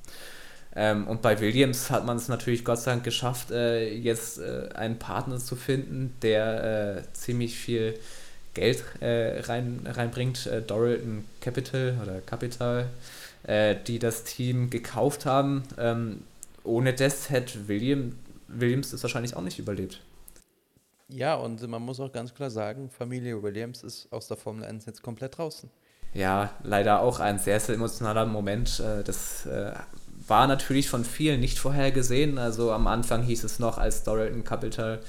[0.75, 4.69] Ähm, und bei Williams hat man es natürlich Gott sei Dank geschafft, äh, jetzt äh,
[4.75, 7.97] einen Partner zu finden, der äh, ziemlich viel
[8.55, 12.89] Geld äh, rein, reinbringt, äh, Doralton Capital oder Capital,
[13.43, 15.63] äh, die das Team gekauft haben.
[15.77, 16.23] Ähm,
[16.63, 18.15] ohne das hätte William,
[18.47, 20.01] Williams das wahrscheinlich auch nicht überlebt.
[21.07, 24.85] Ja, und man muss auch ganz klar sagen, Familie Williams ist aus der Formel 1
[24.85, 25.69] jetzt komplett draußen.
[26.13, 28.79] Ja, leider auch ein sehr, sehr emotionaler Moment.
[28.79, 29.73] Äh, das äh,
[30.27, 32.37] war natürlich von vielen nicht vorhergesehen.
[32.37, 35.01] Also am Anfang hieß es noch als Doralton Capital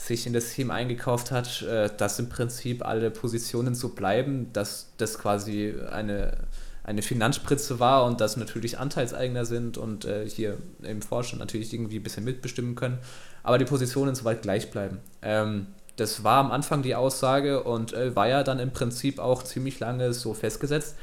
[0.00, 4.92] sich in das Team eingekauft hat, äh, dass im Prinzip alle Positionen so bleiben, dass
[4.96, 6.38] das quasi eine,
[6.84, 11.98] eine Finanzspritze war und dass natürlich Anteilseigner sind und äh, hier im Vorstand natürlich irgendwie
[11.98, 12.98] ein bisschen mitbestimmen können,
[13.42, 14.98] aber die Positionen soweit gleich bleiben.
[15.22, 19.42] Ähm, das war am Anfang die Aussage und äh, war ja dann im Prinzip auch
[19.42, 20.96] ziemlich lange so festgesetzt,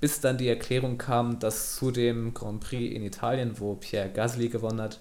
[0.00, 4.48] bis dann die Erklärung kam, dass zu dem Grand Prix in Italien, wo Pierre Gasly
[4.48, 4.98] gewonnen hat,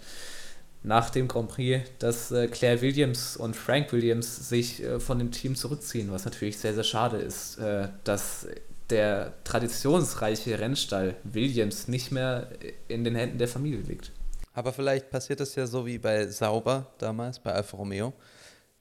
[0.87, 5.31] nach dem Grand Prix, dass äh, Claire Williams und Frank Williams sich äh, von dem
[5.31, 8.47] Team zurückziehen, was natürlich sehr, sehr schade ist, äh, dass
[8.89, 12.47] der traditionsreiche Rennstall Williams nicht mehr
[12.87, 14.11] in den Händen der Familie liegt.
[14.53, 18.13] Aber vielleicht passiert es ja so wie bei Sauber damals, bei Alfa Romeo,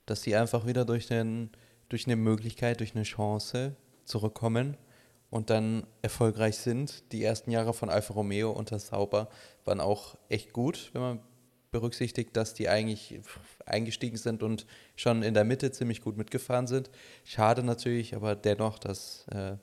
[0.07, 1.50] dass sie einfach wieder durch, den,
[1.88, 4.76] durch eine Möglichkeit, durch eine Chance zurückkommen
[5.30, 7.02] und dann erfolgreich sind.
[7.11, 9.28] Die ersten Jahre von Alfa Romeo unter Sauber
[9.64, 11.20] waren auch echt gut, wenn man
[11.77, 13.20] berücksichtigt, dass die eigentlich
[13.66, 14.64] eingestiegen sind und
[14.97, 16.91] schon in der Mitte ziemlich gut mitgefahren sind.
[17.22, 19.57] Schade natürlich, aber dennoch, dass äh,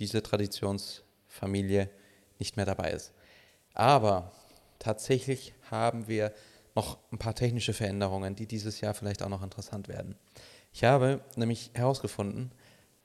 [0.00, 1.90] diese Traditionsfamilie
[2.40, 3.12] nicht mehr dabei ist.
[3.72, 4.32] Aber
[4.80, 6.32] tatsächlich haben wir
[6.74, 10.16] noch ein paar technische Veränderungen, die dieses Jahr vielleicht auch noch interessant werden.
[10.72, 12.50] Ich habe nämlich herausgefunden,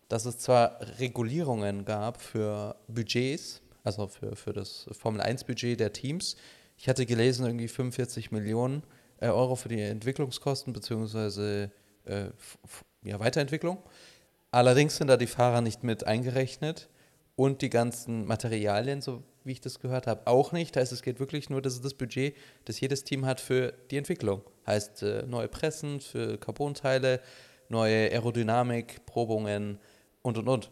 [0.07, 5.93] dass es zwar Regulierungen gab für Budgets, also für, für das Formel 1 Budget der
[5.93, 6.35] Teams,
[6.79, 8.83] ich hatte gelesen, irgendwie 45 Millionen
[9.19, 11.67] äh, Euro für die Entwicklungskosten bzw.
[12.05, 12.29] Äh,
[13.03, 13.79] ja, Weiterentwicklung.
[14.51, 16.87] Allerdings sind da die Fahrer nicht mit eingerechnet
[17.35, 20.77] und die ganzen Materialien, so wie ich das gehört habe, auch nicht.
[20.77, 23.97] Heißt, es geht wirklich nur, das ist das Budget, das jedes Team hat für die
[23.97, 24.41] Entwicklung.
[24.65, 27.19] Heißt, äh, neue Pressen für Carbonteile,
[27.67, 29.79] neue Aerodynamik, Probungen
[30.21, 30.71] und und und.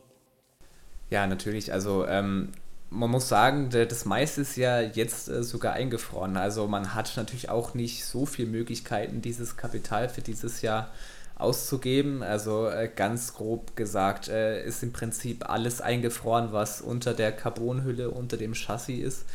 [1.10, 1.74] Ja, natürlich.
[1.74, 2.54] Also ähm,
[2.90, 6.38] man muss sagen, das meiste ist ja jetzt äh, sogar eingefroren.
[6.38, 10.90] Also man hat natürlich auch nicht so viele Möglichkeiten, dieses Kapital für dieses Jahr
[11.36, 12.24] auszugeben.
[12.24, 18.10] Also äh, ganz grob gesagt äh, ist im Prinzip alles eingefroren, was unter der Carbonhülle,
[18.10, 19.26] unter dem Chassis ist.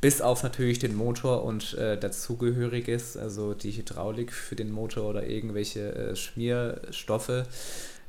[0.00, 6.14] Bis auf natürlich den Motor und dazugehöriges, also die Hydraulik für den Motor oder irgendwelche
[6.14, 7.42] Schmierstoffe.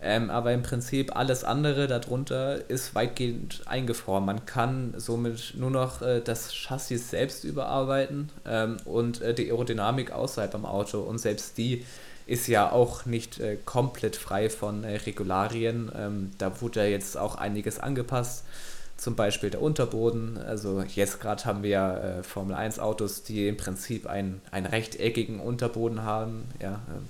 [0.02, 4.26] Ähm, aber im Prinzip alles andere darunter ist weitgehend eingefroren.
[4.26, 10.12] Man kann somit nur noch äh, das Chassis selbst überarbeiten ähm, und äh, die Aerodynamik
[10.12, 11.02] außerhalb am Auto.
[11.02, 11.86] Und selbst die
[12.28, 15.92] ist ja auch nicht äh, komplett frei von äh, Regularien.
[15.94, 18.46] Ähm, da wurde ja jetzt auch einiges angepasst.
[18.96, 20.38] Zum Beispiel der Unterboden.
[20.38, 25.42] Also jetzt gerade haben wir äh, Formel 1 Autos, die im Prinzip einen, einen rechteckigen
[25.42, 26.46] Unterboden haben.
[26.62, 27.08] Ja, ähm,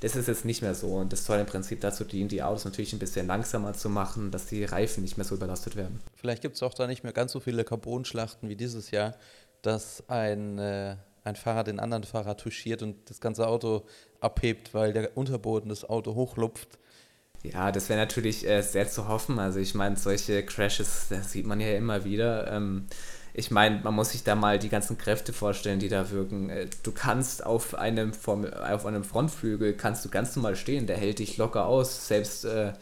[0.00, 2.66] Das ist jetzt nicht mehr so und das soll im Prinzip dazu dienen, die Autos
[2.66, 6.00] natürlich ein bisschen langsamer zu machen, dass die Reifen nicht mehr so überlastet werden.
[6.16, 9.14] Vielleicht gibt es auch da nicht mehr ganz so viele Carbonschlachten wie dieses Jahr,
[9.62, 10.96] dass ein äh,
[11.26, 13.84] ein Fahrer den anderen Fahrer touchiert und das ganze Auto
[14.20, 16.78] abhebt, weil der Unterboden das Auto hochlupft.
[17.42, 19.38] Ja, das wäre natürlich äh, sehr zu hoffen.
[19.38, 22.50] Also ich meine, solche Crashes, das sieht man ja immer wieder.
[22.50, 22.86] Ähm,
[23.34, 26.48] ich meine, man muss sich da mal die ganzen Kräfte vorstellen, die da wirken.
[26.48, 31.18] Äh, du kannst auf einem, auf einem Frontflügel, kannst du ganz normal stehen, der hält
[31.18, 32.08] dich locker aus.
[32.08, 32.72] Selbst äh,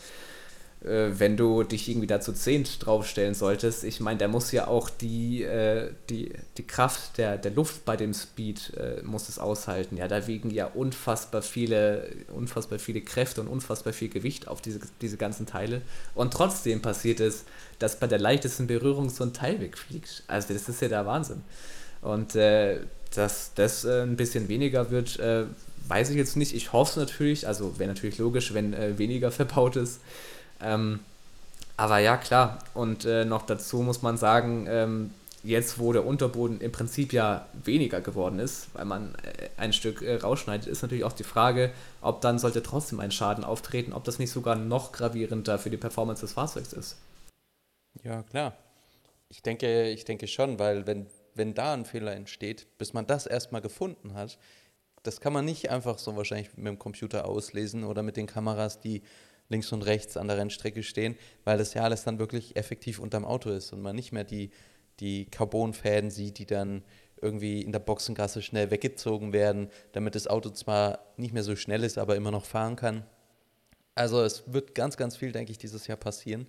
[0.84, 5.42] wenn du dich irgendwie dazu zehnt draufstellen solltest, ich meine, der muss ja auch die,
[5.42, 9.96] äh, die, die Kraft der, der Luft bei dem Speed äh, muss es aushalten.
[9.96, 14.80] Ja, da wiegen ja unfassbar viele, unfassbar viele Kräfte und unfassbar viel Gewicht auf diese,
[15.00, 15.80] diese ganzen Teile.
[16.14, 17.44] Und trotzdem passiert es,
[17.78, 20.22] dass bei der leichtesten Berührung so ein Teil wegfliegt.
[20.26, 21.42] Also das ist ja der Wahnsinn.
[22.02, 22.80] Und äh,
[23.14, 25.44] dass das äh, ein bisschen weniger wird, äh,
[25.88, 26.54] weiß ich jetzt nicht.
[26.54, 30.00] Ich hoffe es natürlich, also wäre natürlich logisch, wenn äh, weniger verbaut ist.
[30.60, 31.00] Ähm,
[31.76, 32.58] aber ja, klar.
[32.74, 35.10] Und äh, noch dazu muss man sagen, ähm,
[35.44, 40.02] jetzt wo der Unterboden im Prinzip ja weniger geworden ist, weil man äh, ein Stück
[40.02, 44.04] äh, rausschneidet, ist natürlich auch die Frage, ob dann sollte trotzdem ein Schaden auftreten, ob
[44.04, 46.96] das nicht sogar noch gravierender für die Performance des Fahrzeugs ist.
[48.02, 48.56] Ja, klar.
[49.28, 53.26] Ich denke, ich denke schon, weil wenn, wenn da ein Fehler entsteht, bis man das
[53.26, 54.38] erstmal gefunden hat,
[55.02, 58.80] das kann man nicht einfach so wahrscheinlich mit dem Computer auslesen oder mit den Kameras,
[58.80, 59.02] die
[59.48, 63.24] links und rechts an der Rennstrecke stehen, weil das ja alles dann wirklich effektiv unterm
[63.24, 64.50] Auto ist und man nicht mehr die,
[65.00, 66.82] die Carbonfäden sieht, die dann
[67.20, 71.84] irgendwie in der Boxengasse schnell weggezogen werden, damit das Auto zwar nicht mehr so schnell
[71.84, 73.04] ist, aber immer noch fahren kann.
[73.94, 76.46] Also es wird ganz, ganz viel, denke ich, dieses Jahr passieren.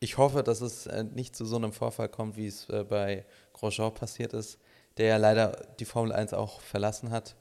[0.00, 3.24] Ich hoffe, dass es äh, nicht zu so einem Vorfall kommt, wie es äh, bei
[3.52, 4.58] Grosjean passiert ist,
[4.96, 7.36] der ja leider die Formel 1 auch verlassen hat.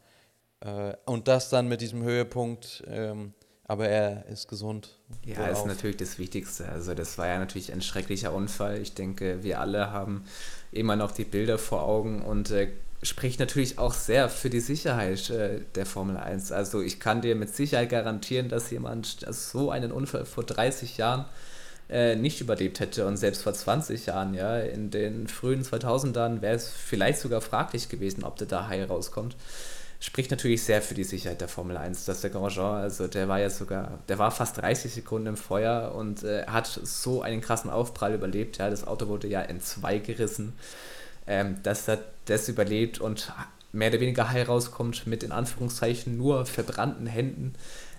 [0.61, 3.33] Äh, und das dann mit diesem Höhepunkt ähm,
[3.65, 4.97] aber er ist gesund.
[5.25, 6.67] Ja, ist natürlich das Wichtigste.
[6.67, 8.79] Also das war ja natürlich ein schrecklicher Unfall.
[8.79, 10.25] Ich denke, wir alle haben
[10.71, 12.69] immer noch die Bilder vor Augen und äh,
[13.03, 16.51] spricht natürlich auch sehr für die Sicherheit äh, der Formel 1.
[16.51, 21.25] Also ich kann dir mit Sicherheit garantieren, dass jemand so einen Unfall vor 30 Jahren
[21.89, 23.05] äh, nicht überlebt hätte.
[23.07, 27.89] Und selbst vor 20 Jahren, ja, in den frühen 2000ern wäre es vielleicht sogar fraglich
[27.89, 29.35] gewesen, ob der da heil rauskommt.
[30.03, 33.39] Spricht natürlich sehr für die Sicherheit der Formel 1, dass der Grosjean, also der war
[33.39, 37.71] ja sogar, der war fast 30 Sekunden im Feuer und äh, hat so einen krassen
[37.71, 38.57] Aufprall überlebt.
[38.57, 40.57] Ja, das Auto wurde ja in zwei gerissen.
[41.25, 43.31] Ähm, dass er das überlebt und
[43.71, 47.53] mehr oder weniger heil rauskommt mit in Anführungszeichen nur verbrannten Händen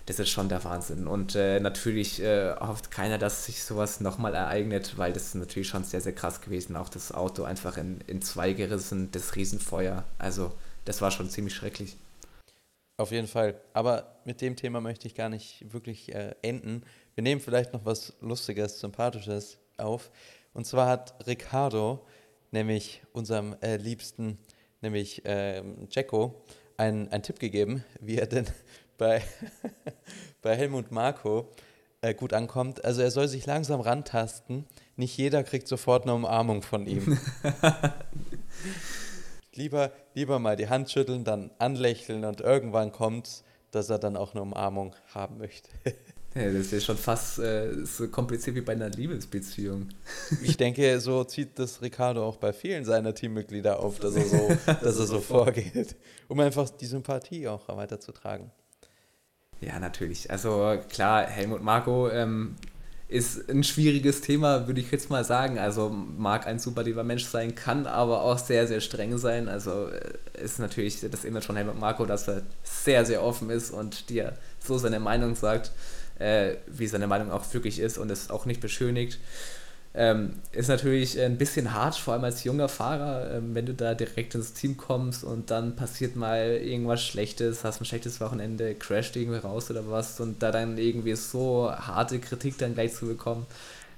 [0.05, 1.07] das ist schon der Wahnsinn.
[1.07, 5.67] Und äh, natürlich äh, hofft keiner, dass sich sowas nochmal ereignet, weil das ist natürlich
[5.67, 6.75] schon sehr, sehr krass gewesen.
[6.75, 10.03] Auch das Auto einfach in, in zwei gerissen, das Riesenfeuer.
[10.19, 10.53] Also,
[10.85, 11.97] das war schon ziemlich schrecklich.
[12.97, 13.59] Auf jeden Fall.
[13.73, 16.83] Aber mit dem Thema möchte ich gar nicht wirklich äh, enden.
[17.15, 20.09] Wir nehmen vielleicht noch was Lustiges, Sympathisches auf.
[20.53, 22.05] Und zwar hat Ricardo,
[22.51, 24.37] nämlich unserem äh, Liebsten,
[24.81, 26.41] nämlich ähm, Jacko,
[26.77, 28.45] einen, einen Tipp gegeben, wie er denn
[28.97, 29.21] bei,
[30.41, 31.51] bei Helmut Marko
[31.99, 32.85] äh, gut ankommt.
[32.85, 34.65] Also er soll sich langsam rantasten.
[34.95, 37.19] Nicht jeder kriegt sofort eine Umarmung von ihm.
[39.55, 43.43] lieber, lieber mal die Hand schütteln, dann anlächeln und irgendwann kommt
[43.75, 45.69] dass er dann auch eine Umarmung haben möchte.
[46.37, 49.87] Ja, das ist ja schon fast äh, so kompliziert wie bei einer Liebesbeziehung.
[50.43, 54.49] Ich denke, so zieht das Ricardo auch bei vielen seiner Teammitglieder auf, dass er so,
[54.65, 55.95] dass er so vorgeht,
[56.27, 58.51] um einfach die Sympathie auch weiterzutragen.
[59.61, 60.29] Ja, natürlich.
[60.29, 62.57] Also klar, Helmut Marco ähm,
[63.07, 65.59] ist ein schwieriges Thema, würde ich jetzt mal sagen.
[65.59, 69.47] Also mag ein super lieber Mensch sein, kann aber auch sehr, sehr streng sein.
[69.47, 73.71] Also äh, ist natürlich das Image von Helmut Marco, dass er sehr, sehr offen ist
[73.71, 75.71] und dir so seine Meinung sagt,
[76.17, 79.19] äh, wie seine Meinung auch wirklich ist und es auch nicht beschönigt.
[79.97, 83.93] Ähm, ist natürlich ein bisschen hart, vor allem als junger Fahrer, ähm, wenn du da
[83.93, 89.15] direkt ins Team kommst und dann passiert mal irgendwas Schlechtes, hast ein schlechtes Wochenende, crasht
[89.15, 93.45] irgendwie raus oder was und da dann irgendwie so harte Kritik dann gleich zu bekommen,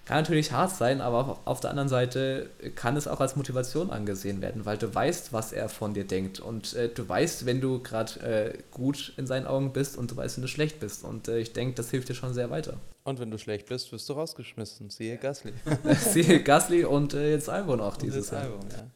[0.08, 4.42] kann natürlich hart sein, aber auf der anderen Seite kann es auch als Motivation angesehen
[4.42, 7.84] werden, weil du weißt, was er von dir denkt und äh, du weißt, wenn du
[7.84, 11.28] gerade äh, gut in seinen Augen bist und du weißt, wenn du schlecht bist und
[11.28, 12.76] äh, ich denke, das hilft dir schon sehr weiter.
[13.04, 14.90] Und wenn du schlecht bist, wirst du rausgeschmissen.
[14.90, 15.52] Siehe Gasly.
[16.00, 18.46] Siehe Gasly und äh, jetzt Albon auch dieses Jahr.
[18.46, 18.88] Ja.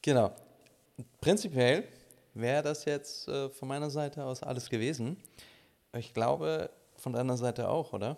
[0.00, 0.32] Genau.
[1.20, 1.84] Prinzipiell
[2.32, 5.18] wäre das jetzt äh, von meiner Seite aus alles gewesen.
[5.94, 8.16] Ich glaube, von deiner Seite auch, oder?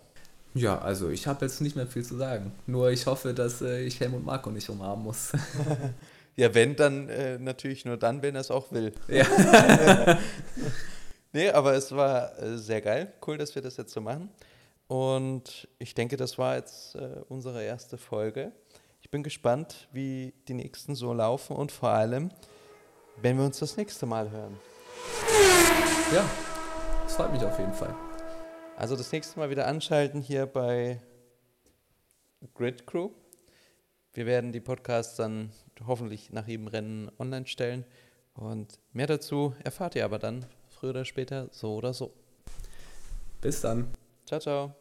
[0.53, 2.51] Ja, also ich habe jetzt nicht mehr viel zu sagen.
[2.67, 5.31] Nur ich hoffe, dass äh, ich Helmut Marco nicht umarmen muss.
[6.35, 8.93] ja, wenn, dann äh, natürlich nur dann, wenn er es auch will.
[9.07, 9.25] Ja.
[11.33, 13.13] nee, aber es war äh, sehr geil.
[13.25, 14.29] Cool, dass wir das jetzt so machen.
[14.87, 18.51] Und ich denke, das war jetzt äh, unsere erste Folge.
[19.01, 22.29] Ich bin gespannt, wie die nächsten so laufen und vor allem,
[23.21, 24.57] wenn wir uns das nächste Mal hören.
[26.13, 26.29] Ja,
[27.03, 27.95] das freut mich auf jeden Fall.
[28.77, 30.99] Also das nächste Mal wieder anschalten hier bei
[32.55, 33.11] Grid Crew.
[34.13, 35.51] Wir werden die Podcasts dann
[35.85, 37.85] hoffentlich nach jedem Rennen online stellen.
[38.33, 42.13] Und mehr dazu erfahrt ihr aber dann früher oder später so oder so.
[43.41, 43.91] Bis dann.
[44.25, 44.80] Ciao, ciao.